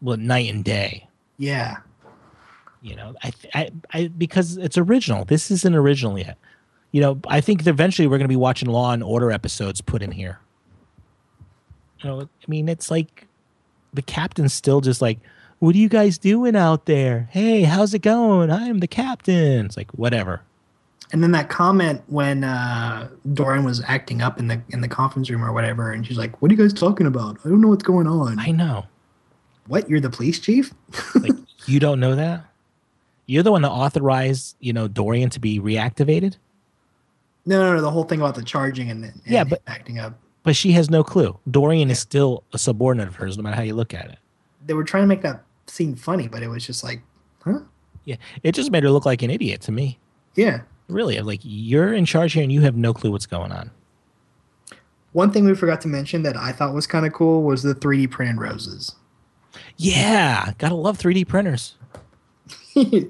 Well, 0.00 0.16
night 0.16 0.50
and 0.50 0.64
day. 0.64 1.08
Yeah. 1.38 1.78
You 2.82 2.96
know, 2.96 3.14
I, 3.22 3.32
I, 3.54 3.70
I 3.92 4.08
because 4.08 4.56
it's 4.56 4.78
original. 4.78 5.24
This 5.24 5.50
isn't 5.50 5.74
original 5.74 6.18
yet. 6.18 6.38
You 6.92 7.00
know, 7.00 7.20
I 7.28 7.40
think 7.40 7.64
that 7.64 7.70
eventually 7.70 8.08
we're 8.08 8.18
going 8.18 8.24
to 8.24 8.28
be 8.28 8.36
watching 8.36 8.68
Law 8.68 8.92
and 8.92 9.02
Order 9.02 9.30
episodes 9.30 9.80
put 9.80 10.02
in 10.02 10.12
here. 10.12 10.40
You 12.00 12.10
know, 12.10 12.20
I 12.22 12.26
mean, 12.48 12.68
it's 12.68 12.90
like 12.90 13.26
the 13.92 14.02
captain's 14.02 14.54
still 14.54 14.80
just 14.80 15.02
like, 15.02 15.18
"What 15.58 15.74
are 15.74 15.78
you 15.78 15.90
guys 15.90 16.16
doing 16.16 16.56
out 16.56 16.86
there? 16.86 17.28
Hey, 17.30 17.62
how's 17.62 17.92
it 17.92 18.00
going? 18.00 18.50
I'm 18.50 18.80
the 18.80 18.88
captain." 18.88 19.66
It's 19.66 19.76
like 19.76 19.90
whatever. 19.92 20.40
And 21.12 21.22
then 21.22 21.32
that 21.32 21.48
comment 21.48 22.02
when 22.06 22.44
uh, 22.44 23.08
Dorian 23.32 23.64
was 23.64 23.82
acting 23.88 24.22
up 24.22 24.38
in 24.38 24.46
the 24.46 24.60
in 24.70 24.80
the 24.80 24.88
conference 24.88 25.28
room 25.28 25.44
or 25.44 25.52
whatever, 25.52 25.90
and 25.92 26.06
she's 26.06 26.16
like, 26.18 26.40
"What 26.40 26.50
are 26.50 26.54
you 26.54 26.60
guys 26.62 26.72
talking 26.72 27.06
about? 27.06 27.38
I 27.44 27.48
don't 27.48 27.60
know 27.60 27.68
what's 27.68 27.82
going 27.82 28.06
on." 28.06 28.38
I 28.38 28.52
know. 28.52 28.86
what? 29.66 29.88
You're 29.90 30.00
the 30.00 30.10
police 30.10 30.38
chief? 30.38 30.72
Like 31.16 31.32
you 31.66 31.80
don't 31.80 31.98
know 32.00 32.14
that. 32.14 32.44
You're 33.26 33.42
the 33.42 33.50
one 33.52 33.62
that 33.62 33.70
authorized, 33.70 34.56
you 34.60 34.72
know, 34.72 34.88
Dorian 34.88 35.30
to 35.30 35.40
be 35.40 35.60
reactivated, 35.60 36.36
No, 37.46 37.60
no, 37.62 37.74
no. 37.76 37.80
The 37.80 37.90
whole 37.90 38.02
thing 38.04 38.20
about 38.20 38.34
the 38.34 38.42
charging 38.42 38.90
and, 38.90 39.04
and 39.04 39.20
Yeah, 39.26 39.44
but- 39.44 39.62
acting 39.68 39.98
up. 40.00 40.18
but 40.42 40.56
she 40.56 40.72
has 40.72 40.90
no 40.90 41.04
clue. 41.04 41.38
Dorian 41.50 41.90
is 41.90 41.98
still 42.00 42.42
a 42.52 42.58
subordinate 42.58 43.06
of 43.08 43.14
hers, 43.16 43.36
no 43.36 43.42
matter 43.44 43.54
how 43.56 43.62
you 43.62 43.74
look 43.74 43.94
at 43.94 44.06
it. 44.06 44.18
They 44.66 44.74
were 44.74 44.82
trying 44.84 45.04
to 45.04 45.06
make 45.06 45.22
that 45.22 45.44
scene 45.66 45.94
funny, 45.94 46.26
but 46.28 46.42
it 46.42 46.48
was 46.48 46.66
just 46.66 46.82
like, 46.82 47.02
huh? 47.44 47.60
Yeah, 48.04 48.16
it 48.42 48.52
just 48.52 48.70
made 48.72 48.82
her 48.82 48.90
look 48.90 49.06
like 49.06 49.22
an 49.22 49.30
idiot 49.30 49.60
to 49.62 49.72
me. 49.72 49.98
Yeah. 50.34 50.62
Really, 50.90 51.20
like 51.20 51.40
you're 51.42 51.92
in 51.94 52.04
charge 52.04 52.32
here 52.34 52.42
and 52.42 52.52
you 52.52 52.60
have 52.62 52.76
no 52.76 52.92
clue 52.92 53.10
what's 53.10 53.26
going 53.26 53.52
on. 53.52 53.70
One 55.12 55.32
thing 55.32 55.44
we 55.44 55.54
forgot 55.54 55.80
to 55.82 55.88
mention 55.88 56.22
that 56.22 56.36
I 56.36 56.52
thought 56.52 56.74
was 56.74 56.86
kind 56.86 57.04
of 57.04 57.12
cool 57.12 57.42
was 57.42 57.62
the 57.62 57.74
3D 57.74 58.10
printed 58.10 58.38
roses. 58.38 58.94
Yeah, 59.76 60.52
gotta 60.58 60.74
love 60.74 60.98
3D 60.98 61.26
printers. 61.26 61.74
they 62.74 63.08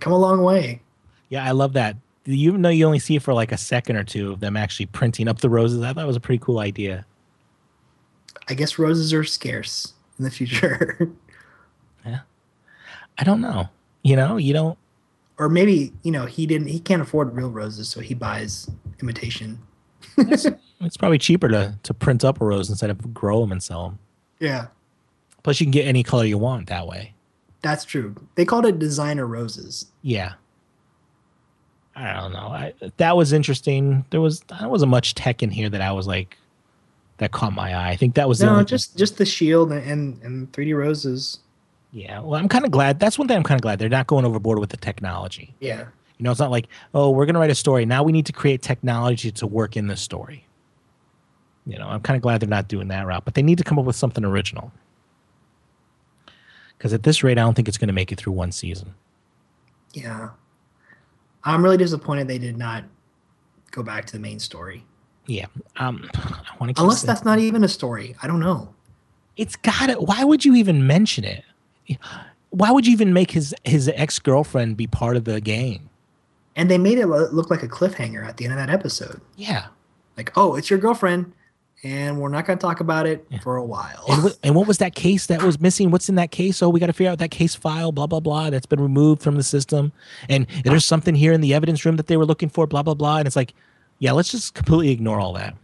come 0.00 0.12
a 0.12 0.18
long 0.18 0.42
way. 0.42 0.82
Yeah, 1.28 1.44
I 1.44 1.52
love 1.52 1.74
that. 1.74 1.96
Even 2.24 2.62
though 2.62 2.68
you 2.68 2.86
only 2.86 2.98
see 2.98 3.16
it 3.16 3.22
for 3.22 3.34
like 3.34 3.52
a 3.52 3.56
second 3.56 3.96
or 3.96 4.04
two 4.04 4.32
of 4.32 4.40
them 4.40 4.56
actually 4.56 4.86
printing 4.86 5.28
up 5.28 5.40
the 5.40 5.50
roses, 5.50 5.82
I 5.82 5.92
thought 5.92 6.04
it 6.04 6.06
was 6.06 6.16
a 6.16 6.20
pretty 6.20 6.42
cool 6.42 6.58
idea. 6.58 7.04
I 8.48 8.54
guess 8.54 8.78
roses 8.78 9.12
are 9.12 9.24
scarce 9.24 9.92
in 10.18 10.24
the 10.24 10.30
future. 10.30 11.10
Yeah 12.04 12.18
i 13.18 13.24
don't 13.24 13.40
know. 13.40 13.68
You 14.02 14.16
know, 14.16 14.36
you 14.36 14.52
don't. 14.52 14.76
Or 15.38 15.48
maybe, 15.48 15.92
you 16.02 16.12
know, 16.12 16.26
he 16.26 16.46
didn't 16.46 16.68
he 16.68 16.78
can't 16.80 17.02
afford 17.02 17.34
real 17.34 17.50
roses, 17.50 17.88
so 17.88 18.00
he 18.00 18.14
buys 18.14 18.70
imitation. 19.00 19.58
It's 20.16 20.46
probably 20.98 21.18
cheaper 21.18 21.48
to 21.48 21.78
to 21.82 21.94
print 21.94 22.24
up 22.24 22.40
a 22.40 22.44
rose 22.44 22.70
instead 22.70 22.90
of 22.90 23.12
grow 23.14 23.40
them 23.40 23.52
and 23.52 23.62
sell 23.62 23.84
them. 23.84 23.98
Yeah. 24.38 24.66
Plus, 25.42 25.60
you 25.60 25.66
can 25.66 25.72
get 25.72 25.86
any 25.86 26.02
color 26.02 26.24
you 26.24 26.38
want 26.38 26.68
that 26.68 26.86
way. 26.86 27.14
That's 27.62 27.84
true. 27.84 28.14
They 28.34 28.44
called 28.44 28.66
it 28.66 28.78
designer 28.78 29.26
roses. 29.26 29.86
Yeah. 30.02 30.34
I 31.94 32.14
don't 32.14 32.32
know. 32.32 32.48
I, 32.48 32.74
that 32.96 33.16
was 33.16 33.32
interesting. 33.32 34.04
There 34.10 34.20
was 34.20 34.40
there 34.40 34.68
wasn't 34.68 34.90
much 34.90 35.14
tech 35.14 35.42
in 35.42 35.50
here 35.50 35.68
that 35.68 35.80
I 35.80 35.92
was 35.92 36.06
like 36.06 36.36
that 37.18 37.32
caught 37.32 37.52
my 37.52 37.74
eye. 37.74 37.90
I 37.90 37.96
think 37.96 38.14
that 38.14 38.28
was 38.28 38.40
No, 38.40 38.62
just 38.64 38.96
just 38.96 39.18
the 39.18 39.26
shield 39.26 39.72
and 39.72 39.82
and, 39.88 40.22
and 40.22 40.52
3D 40.52 40.76
roses. 40.76 41.40
Yeah. 41.92 42.20
Well, 42.20 42.40
I'm 42.40 42.48
kind 42.48 42.64
of 42.64 42.70
glad. 42.70 42.98
That's 42.98 43.18
one 43.18 43.28
thing 43.28 43.36
I'm 43.36 43.42
kind 43.42 43.58
of 43.58 43.62
glad 43.62 43.78
they're 43.78 43.88
not 43.88 44.06
going 44.06 44.24
overboard 44.24 44.58
with 44.58 44.70
the 44.70 44.76
technology. 44.76 45.54
Yeah. 45.60 45.86
You 46.18 46.24
know, 46.24 46.30
it's 46.30 46.40
not 46.40 46.50
like 46.50 46.68
oh, 46.94 47.10
we're 47.10 47.26
gonna 47.26 47.38
write 47.38 47.50
a 47.50 47.54
story 47.54 47.86
now. 47.86 48.02
We 48.02 48.12
need 48.12 48.26
to 48.26 48.32
create 48.32 48.62
technology 48.62 49.30
to 49.32 49.46
work 49.46 49.76
in 49.76 49.86
the 49.86 49.96
story. 49.96 50.46
You 51.66 51.78
know, 51.78 51.86
I'm 51.86 52.00
kind 52.00 52.16
of 52.16 52.22
glad 52.22 52.40
they're 52.40 52.48
not 52.48 52.66
doing 52.68 52.88
that 52.88 53.06
route, 53.06 53.24
but 53.24 53.34
they 53.34 53.42
need 53.42 53.58
to 53.58 53.64
come 53.64 53.78
up 53.78 53.84
with 53.84 53.94
something 53.94 54.24
original. 54.24 54.72
Because 56.76 56.92
at 56.92 57.04
this 57.04 57.22
rate, 57.22 57.38
I 57.38 57.42
don't 57.42 57.54
think 57.54 57.68
it's 57.68 57.78
going 57.78 57.86
to 57.88 57.94
make 57.94 58.10
it 58.10 58.18
through 58.18 58.32
one 58.32 58.50
season. 58.50 58.94
Yeah. 59.92 60.30
I'm 61.44 61.62
really 61.62 61.76
disappointed 61.76 62.26
they 62.26 62.38
did 62.38 62.58
not 62.58 62.82
go 63.70 63.84
back 63.84 64.06
to 64.06 64.12
the 64.12 64.18
main 64.18 64.40
story. 64.40 64.84
Yeah, 65.26 65.46
um, 65.76 66.10
I. 66.14 66.72
Unless 66.76 67.02
that's 67.02 67.24
not 67.24 67.38
even 67.38 67.62
a 67.62 67.68
story. 67.68 68.16
I 68.22 68.26
don't 68.26 68.40
know. 68.40 68.74
it's 69.36 69.54
got 69.54 69.88
it. 69.88 70.02
Why 70.02 70.24
would 70.24 70.44
you 70.44 70.56
even 70.56 70.86
mention 70.86 71.22
it? 71.24 71.44
Why 72.50 72.70
would 72.70 72.86
you 72.86 72.92
even 72.92 73.12
make 73.12 73.30
his 73.30 73.54
his 73.64 73.88
ex 73.94 74.18
girlfriend 74.18 74.76
be 74.76 74.86
part 74.86 75.16
of 75.16 75.24
the 75.24 75.40
game? 75.40 75.88
And 76.54 76.70
they 76.70 76.76
made 76.78 76.98
it 76.98 77.06
look 77.06 77.50
like 77.50 77.62
a 77.62 77.68
cliffhanger 77.68 78.26
at 78.26 78.36
the 78.36 78.44
end 78.44 78.52
of 78.52 78.58
that 78.58 78.68
episode. 78.68 79.20
Yeah, 79.36 79.66
Like, 80.18 80.32
oh, 80.36 80.54
it's 80.56 80.68
your 80.68 80.78
girlfriend. 80.78 81.32
and 81.82 82.20
we're 82.20 82.28
not 82.28 82.44
going 82.46 82.58
to 82.58 82.62
talk 82.62 82.78
about 82.80 83.06
it 83.06 83.26
for 83.42 83.56
a 83.56 83.64
while. 83.64 84.04
And 84.08 84.22
what, 84.22 84.38
and 84.44 84.54
what 84.54 84.66
was 84.68 84.76
that 84.78 84.94
case 84.94 85.26
that 85.26 85.42
was 85.42 85.58
missing? 85.60 85.90
What's 85.90 86.10
in 86.10 86.14
that 86.16 86.30
case? 86.30 86.62
Oh, 86.62 86.68
we 86.68 86.78
got 86.78 86.86
to 86.88 86.92
figure 86.92 87.10
out 87.10 87.18
that 87.20 87.30
case 87.30 87.54
file, 87.54 87.90
blah, 87.90 88.06
blah, 88.06 88.20
blah, 88.20 88.50
that's 88.50 88.66
been 88.66 88.80
removed 88.80 89.22
from 89.22 89.36
the 89.36 89.42
system. 89.42 89.92
And 90.28 90.46
there's 90.62 90.84
something 90.84 91.14
here 91.14 91.32
in 91.32 91.40
the 91.40 91.54
evidence 91.54 91.84
room 91.86 91.96
that 91.96 92.06
they 92.06 92.18
were 92.18 92.26
looking 92.26 92.50
for, 92.50 92.66
blah, 92.66 92.82
blah, 92.82 92.94
blah. 92.94 93.16
And 93.16 93.26
it's 93.26 93.34
like, 93.34 93.54
yeah, 93.98 94.12
let's 94.12 94.30
just 94.30 94.52
completely 94.54 94.90
ignore 94.90 95.18
all 95.20 95.32
that. 95.32 95.54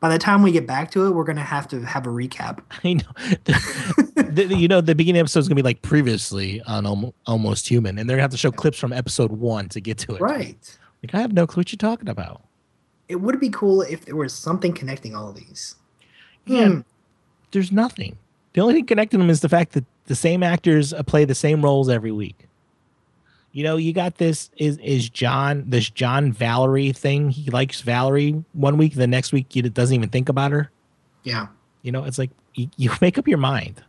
By 0.00 0.10
the 0.10 0.18
time 0.18 0.42
we 0.42 0.52
get 0.52 0.66
back 0.66 0.90
to 0.92 1.06
it, 1.06 1.10
we're 1.10 1.24
going 1.24 1.36
to 1.36 1.42
have 1.42 1.66
to 1.68 1.80
have 1.80 2.06
a 2.06 2.10
recap. 2.10 2.60
I 2.84 2.94
know. 2.94 3.02
The, 3.44 4.44
the, 4.48 4.56
you 4.56 4.68
know, 4.68 4.80
the 4.80 4.94
beginning 4.94 5.20
episode 5.20 5.40
is 5.40 5.48
going 5.48 5.56
to 5.56 5.62
be 5.62 5.66
like 5.66 5.82
previously 5.82 6.60
on 6.62 6.84
Almo- 6.84 7.14
Almost 7.26 7.68
Human, 7.68 7.98
and 7.98 8.08
they're 8.08 8.16
going 8.16 8.20
to 8.20 8.24
have 8.24 8.30
to 8.32 8.36
show 8.36 8.50
clips 8.50 8.78
from 8.78 8.92
episode 8.92 9.32
one 9.32 9.68
to 9.70 9.80
get 9.80 9.98
to 9.98 10.14
it. 10.14 10.20
Right. 10.20 10.78
Like, 11.02 11.14
I 11.14 11.20
have 11.20 11.32
no 11.32 11.46
clue 11.46 11.60
what 11.60 11.72
you're 11.72 11.78
talking 11.78 12.08
about. 12.08 12.42
It 13.08 13.16
would 13.16 13.40
be 13.40 13.48
cool 13.50 13.82
if 13.82 14.04
there 14.04 14.16
was 14.16 14.34
something 14.34 14.72
connecting 14.72 15.14
all 15.14 15.28
of 15.30 15.36
these. 15.36 15.76
Yeah. 16.44 16.68
Hmm. 16.68 16.80
There's 17.52 17.72
nothing. 17.72 18.18
The 18.52 18.60
only 18.60 18.74
thing 18.74 18.86
connecting 18.86 19.20
them 19.20 19.30
is 19.30 19.40
the 19.40 19.48
fact 19.48 19.72
that 19.72 19.84
the 20.06 20.14
same 20.14 20.42
actors 20.42 20.92
uh, 20.92 21.02
play 21.02 21.24
the 21.24 21.34
same 21.34 21.62
roles 21.62 21.88
every 21.88 22.12
week. 22.12 22.46
You 23.56 23.62
know, 23.62 23.78
you 23.78 23.94
got 23.94 24.18
this 24.18 24.50
is 24.58 24.76
is 24.84 25.08
John 25.08 25.64
this 25.66 25.88
John 25.88 26.30
Valerie 26.30 26.92
thing. 26.92 27.30
He 27.30 27.50
likes 27.50 27.80
Valerie 27.80 28.44
one 28.52 28.76
week, 28.76 28.96
the 28.96 29.06
next 29.06 29.32
week 29.32 29.46
he 29.48 29.62
doesn't 29.62 29.94
even 29.94 30.10
think 30.10 30.28
about 30.28 30.52
her. 30.52 30.70
Yeah. 31.22 31.46
You 31.80 31.90
know, 31.90 32.04
it's 32.04 32.18
like 32.18 32.30
you, 32.52 32.68
you 32.76 32.90
make 33.00 33.16
up 33.16 33.26
your 33.26 33.38
mind. 33.38 33.82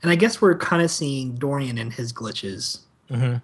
And 0.00 0.10
I 0.10 0.14
guess 0.14 0.40
we're 0.40 0.56
kind 0.56 0.80
of 0.80 0.90
seeing 0.90 1.34
Dorian 1.34 1.76
and 1.76 1.92
his 1.92 2.14
glitches. 2.14 2.78
Mm-hmm. 3.10 3.36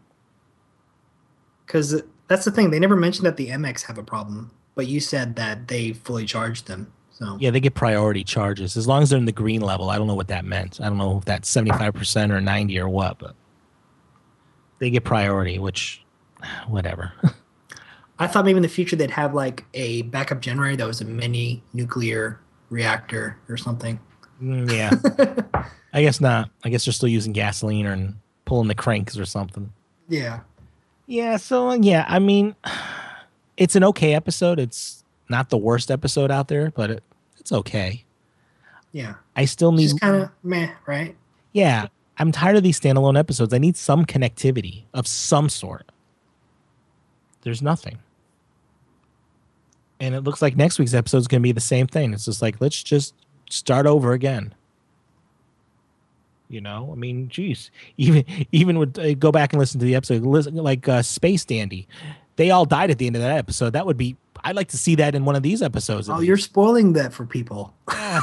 Because 1.66 2.02
that's 2.28 2.46
the 2.46 2.50
thing. 2.50 2.70
They 2.70 2.78
never 2.78 2.96
mentioned 2.96 3.26
that 3.26 3.36
the 3.36 3.48
MX 3.48 3.82
have 3.82 3.98
a 3.98 4.02
problem, 4.02 4.50
but 4.76 4.86
you 4.86 4.98
said 4.98 5.36
that 5.36 5.68
they 5.68 5.92
fully 5.92 6.24
charged 6.24 6.68
them. 6.68 6.90
So 7.10 7.36
Yeah, 7.38 7.50
they 7.50 7.60
get 7.60 7.74
priority 7.74 8.24
charges 8.24 8.78
as 8.78 8.88
long 8.88 9.02
as 9.02 9.10
they're 9.10 9.18
in 9.18 9.26
the 9.26 9.32
green 9.32 9.60
level. 9.60 9.90
I 9.90 9.98
don't 9.98 10.06
know 10.06 10.14
what 10.14 10.28
that 10.28 10.46
meant. 10.46 10.80
I 10.80 10.84
don't 10.84 10.96
know 10.96 11.18
if 11.18 11.26
that's 11.26 11.50
seventy 11.50 11.72
five 11.72 11.92
percent 11.92 12.32
or 12.32 12.40
ninety 12.40 12.78
or 12.78 12.88
what, 12.88 13.18
but 13.18 13.36
they 14.80 14.90
get 14.90 15.04
priority, 15.04 15.58
which 15.58 16.02
whatever. 16.68 17.12
I 18.18 18.26
thought 18.26 18.44
maybe 18.44 18.56
in 18.56 18.62
the 18.62 18.68
future 18.68 18.96
they'd 18.96 19.12
have 19.12 19.32
like 19.32 19.64
a 19.72 20.02
backup 20.02 20.40
generator 20.40 20.76
that 20.78 20.86
was 20.86 21.00
a 21.00 21.04
mini 21.04 21.62
nuclear 21.72 22.40
reactor 22.68 23.38
or 23.48 23.56
something. 23.56 23.98
Mm, 24.42 24.70
yeah, 24.70 25.64
I 25.92 26.02
guess 26.02 26.20
not. 26.20 26.50
I 26.64 26.68
guess 26.68 26.84
they're 26.84 26.92
still 26.92 27.08
using 27.08 27.32
gasoline 27.32 27.86
or 27.86 28.14
pulling 28.44 28.68
the 28.68 28.74
cranks 28.74 29.16
or 29.16 29.24
something. 29.24 29.72
Yeah. 30.08 30.40
Yeah, 31.06 31.38
so 31.38 31.72
yeah, 31.72 32.04
I 32.08 32.18
mean, 32.18 32.54
it's 33.56 33.76
an 33.76 33.84
okay 33.84 34.14
episode. 34.14 34.58
It's 34.58 35.04
not 35.28 35.48
the 35.48 35.58
worst 35.58 35.90
episode 35.90 36.30
out 36.30 36.48
there, 36.48 36.70
but 36.70 36.90
it, 36.90 37.02
it's 37.38 37.52
okay. 37.52 38.04
Yeah. 38.92 39.14
I 39.36 39.44
still 39.44 39.72
need, 39.72 39.98
kind 40.00 40.22
of 40.22 40.30
meh, 40.42 40.70
right? 40.86 41.16
yeah, 41.52 41.86
I'm 42.20 42.32
tired 42.32 42.56
of 42.56 42.62
these 42.62 42.78
standalone 42.78 43.18
episodes. 43.18 43.54
I 43.54 43.58
need 43.58 43.78
some 43.78 44.04
connectivity 44.04 44.84
of 44.92 45.06
some 45.06 45.48
sort. 45.48 45.90
There's 47.40 47.62
nothing. 47.62 47.98
And 50.00 50.14
it 50.14 50.20
looks 50.20 50.42
like 50.42 50.54
next 50.54 50.78
week's 50.78 50.92
episode 50.92 51.16
is 51.16 51.28
going 51.28 51.40
to 51.40 51.42
be 51.42 51.52
the 51.52 51.60
same 51.60 51.86
thing. 51.86 52.12
It's 52.12 52.26
just 52.26 52.42
like, 52.42 52.60
let's 52.60 52.82
just 52.82 53.14
start 53.48 53.86
over 53.86 54.12
again. 54.12 54.54
You 56.50 56.60
know, 56.60 56.90
I 56.92 56.94
mean, 56.94 57.30
geez, 57.30 57.70
even 57.96 58.24
even 58.52 58.78
would 58.78 58.98
uh, 58.98 59.14
go 59.14 59.32
back 59.32 59.54
and 59.54 59.60
listen 59.60 59.80
to 59.80 59.86
the 59.86 59.94
episode, 59.94 60.22
listen, 60.22 60.56
like 60.56 60.86
uh, 60.88 61.00
Space 61.00 61.46
Dandy, 61.46 61.88
they 62.40 62.50
all 62.50 62.64
died 62.64 62.90
at 62.90 62.96
the 62.96 63.06
end 63.06 63.16
of 63.16 63.20
that 63.22 63.36
episode. 63.36 63.74
That 63.74 63.84
would 63.84 63.98
be, 63.98 64.16
I'd 64.42 64.56
like 64.56 64.68
to 64.68 64.78
see 64.78 64.94
that 64.94 65.14
in 65.14 65.26
one 65.26 65.36
of 65.36 65.42
these 65.42 65.60
episodes. 65.60 66.08
Oh, 66.08 66.20
you're 66.20 66.38
spoiling 66.38 66.94
that 66.94 67.12
for 67.12 67.26
people. 67.26 67.74
Yeah. 67.92 68.22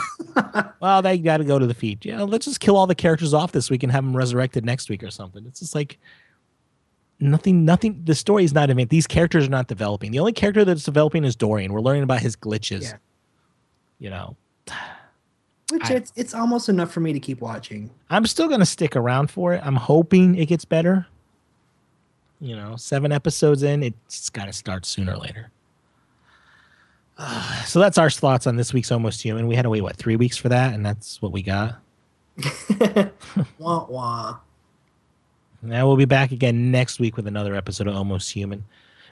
well, 0.82 1.04
they 1.04 1.20
got 1.20 1.38
to 1.38 1.44
go 1.44 1.60
to 1.60 1.68
the 1.68 1.76
feed. 1.76 2.04
Yeah, 2.04 2.24
let's 2.24 2.46
just 2.46 2.60
kill 2.60 2.76
all 2.78 2.88
the 2.88 2.96
characters 2.96 3.36
off 3.36 3.52
this 3.52 3.70
week 3.70 3.84
and 3.84 3.92
have 3.92 4.04
them 4.04 4.18
resurrected 4.18 4.66
next 4.66 4.90
week 4.90 5.04
or 5.04 5.12
something. 5.12 5.46
It's 5.46 5.60
just 5.60 5.76
like 5.76 6.00
nothing. 7.20 7.64
Nothing. 7.64 8.02
The 8.06 8.16
story 8.16 8.44
is 8.44 8.54
not 8.54 8.72
event. 8.72 8.90
These 8.90 9.06
characters 9.06 9.46
are 9.46 9.52
not 9.52 9.68
developing. 9.68 10.10
The 10.12 10.18
only 10.20 10.34
character 10.34 10.66
that's 10.66 10.84
developing 10.84 11.24
is 11.24 11.36
Dorian. 11.36 11.72
We're 11.72 11.82
learning 11.82 12.02
about 12.04 12.22
his 12.22 12.36
glitches. 12.36 12.82
Yeah. 12.84 12.98
You 14.00 14.10
know, 14.10 14.36
Which 15.72 15.92
I- 15.92 15.94
it's 15.94 16.12
it's 16.16 16.34
almost 16.34 16.70
enough 16.70 16.92
for 16.92 17.02
me 17.02 17.14
to 17.14 17.20
keep 17.20 17.40
watching. 17.40 17.92
I'm 18.10 18.26
still 18.26 18.48
gonna 18.48 18.66
stick 18.66 18.96
around 18.96 19.30
for 19.30 19.54
it. 19.54 19.62
I'm 19.64 19.76
hoping 19.76 20.36
it 20.36 20.48
gets 20.48 20.66
better. 20.66 21.06
You 22.40 22.56
know, 22.56 22.76
seven 22.76 23.12
episodes 23.12 23.64
in, 23.64 23.82
it's 23.82 24.30
got 24.30 24.46
to 24.46 24.54
start 24.54 24.86
sooner 24.86 25.14
or 25.14 25.18
later. 25.18 25.50
so 27.66 27.80
that's 27.80 27.98
our 27.98 28.10
thoughts 28.10 28.48
on 28.48 28.56
this 28.56 28.74
week's 28.74 28.92
Almost 28.92 29.22
Human. 29.22 29.48
We 29.48 29.56
had 29.56 29.64
to 29.64 29.70
wait 29.70 29.82
what 29.82 29.96
three 29.96 30.16
weeks 30.16 30.38
for 30.38 30.50
that, 30.50 30.74
and 30.74 30.86
that's 30.86 31.22
what 31.22 31.32
we 31.32 31.42
got. 31.42 31.80
Wah 33.58 33.86
wah. 33.90 34.38
Now 35.64 35.88
we'll 35.88 35.98
be 35.98 36.06
back 36.06 36.32
again 36.32 36.70
next 36.70 37.00
week 37.00 37.18
with 37.18 37.26
another 37.26 37.56
episode 37.56 37.88
of 37.88 37.96
Almost 37.96 38.32
Human. 38.32 38.64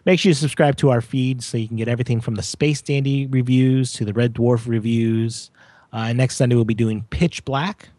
Make 0.05 0.19
sure 0.19 0.29
you 0.29 0.35
subscribe 0.35 0.77
to 0.77 0.91
our 0.91 1.01
feed 1.01 1.41
so 1.41 1.57
you 1.57 1.67
can 1.67 1.77
get 1.77 1.87
everything 1.87 2.21
from 2.21 2.35
the 2.35 2.43
Space 2.43 2.83
Dandy 2.83 3.25
reviews 3.25 3.91
to 3.93 4.05
the 4.05 4.13
Red 4.13 4.35
Dwarf 4.35 4.67
reviews. 4.67 5.49
Uh, 5.91 6.13
next 6.13 6.35
Sunday 6.35 6.55
we'll 6.55 6.65
be 6.65 6.75
doing 6.75 7.03
Pitch 7.09 7.43
Black, 7.45 7.89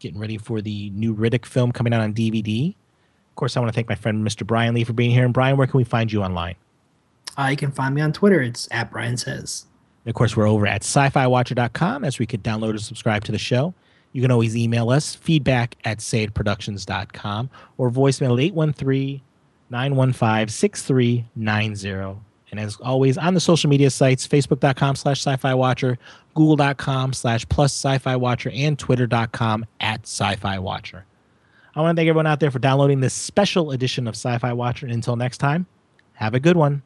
getting 0.00 0.18
ready 0.18 0.38
for 0.38 0.60
the 0.60 0.90
new 0.90 1.14
Riddick 1.14 1.46
film 1.46 1.70
coming 1.70 1.94
out 1.94 2.00
on 2.00 2.12
DVD. 2.12 2.74
Of 3.38 3.40
course, 3.40 3.56
I 3.56 3.60
want 3.60 3.72
to 3.72 3.72
thank 3.72 3.88
my 3.88 3.94
friend 3.94 4.26
Mr. 4.26 4.44
Bryan 4.44 4.74
Lee 4.74 4.82
for 4.82 4.94
being 4.94 5.12
here. 5.12 5.24
And 5.24 5.32
Bryan, 5.32 5.56
where 5.56 5.68
can 5.68 5.78
we 5.78 5.84
find 5.84 6.10
you 6.10 6.24
online? 6.24 6.56
Uh, 7.36 7.46
you 7.52 7.56
can 7.56 7.70
find 7.70 7.94
me 7.94 8.00
on 8.00 8.12
Twitter. 8.12 8.42
It's 8.42 8.66
at 8.72 8.90
Brian 8.90 9.16
Says. 9.16 9.66
And 10.04 10.10
of 10.10 10.16
course, 10.16 10.36
we're 10.36 10.48
over 10.48 10.66
at 10.66 10.82
sci-fi-watcher.com 10.82 12.02
as 12.02 12.18
we 12.18 12.26
could 12.26 12.42
download 12.42 12.70
and 12.70 12.80
subscribe 12.80 13.22
to 13.26 13.30
the 13.30 13.38
show. 13.38 13.74
You 14.10 14.22
can 14.22 14.32
always 14.32 14.56
email 14.56 14.90
us, 14.90 15.14
feedback 15.14 15.76
at 15.84 15.98
saidproductions.com 15.98 17.48
or 17.76 17.92
voicemail 17.92 19.20
813-915-6390. 19.70 22.18
And 22.50 22.58
as 22.58 22.74
always, 22.78 23.16
on 23.16 23.34
the 23.34 23.40
social 23.40 23.70
media 23.70 23.90
sites, 23.90 24.26
facebook.com 24.26 24.96
slash 24.96 25.20
sci-fi 25.20 25.54
watcher, 25.54 25.96
google.com 26.34 27.12
slash 27.12 27.48
plus 27.48 27.72
sci-fi 27.72 28.16
watcher, 28.16 28.50
and 28.52 28.76
twitter.com 28.76 29.64
at 29.78 30.00
sci-fi 30.00 30.58
watcher. 30.58 31.04
I 31.78 31.80
want 31.80 31.94
to 31.94 32.00
thank 32.00 32.08
everyone 32.08 32.26
out 32.26 32.40
there 32.40 32.50
for 32.50 32.58
downloading 32.58 32.98
this 32.98 33.14
special 33.14 33.70
edition 33.70 34.08
of 34.08 34.16
Sci-Fi 34.16 34.52
Watcher. 34.52 34.86
And 34.86 34.92
until 34.92 35.14
next 35.14 35.38
time, 35.38 35.64
have 36.14 36.34
a 36.34 36.40
good 36.40 36.56
one. 36.56 36.82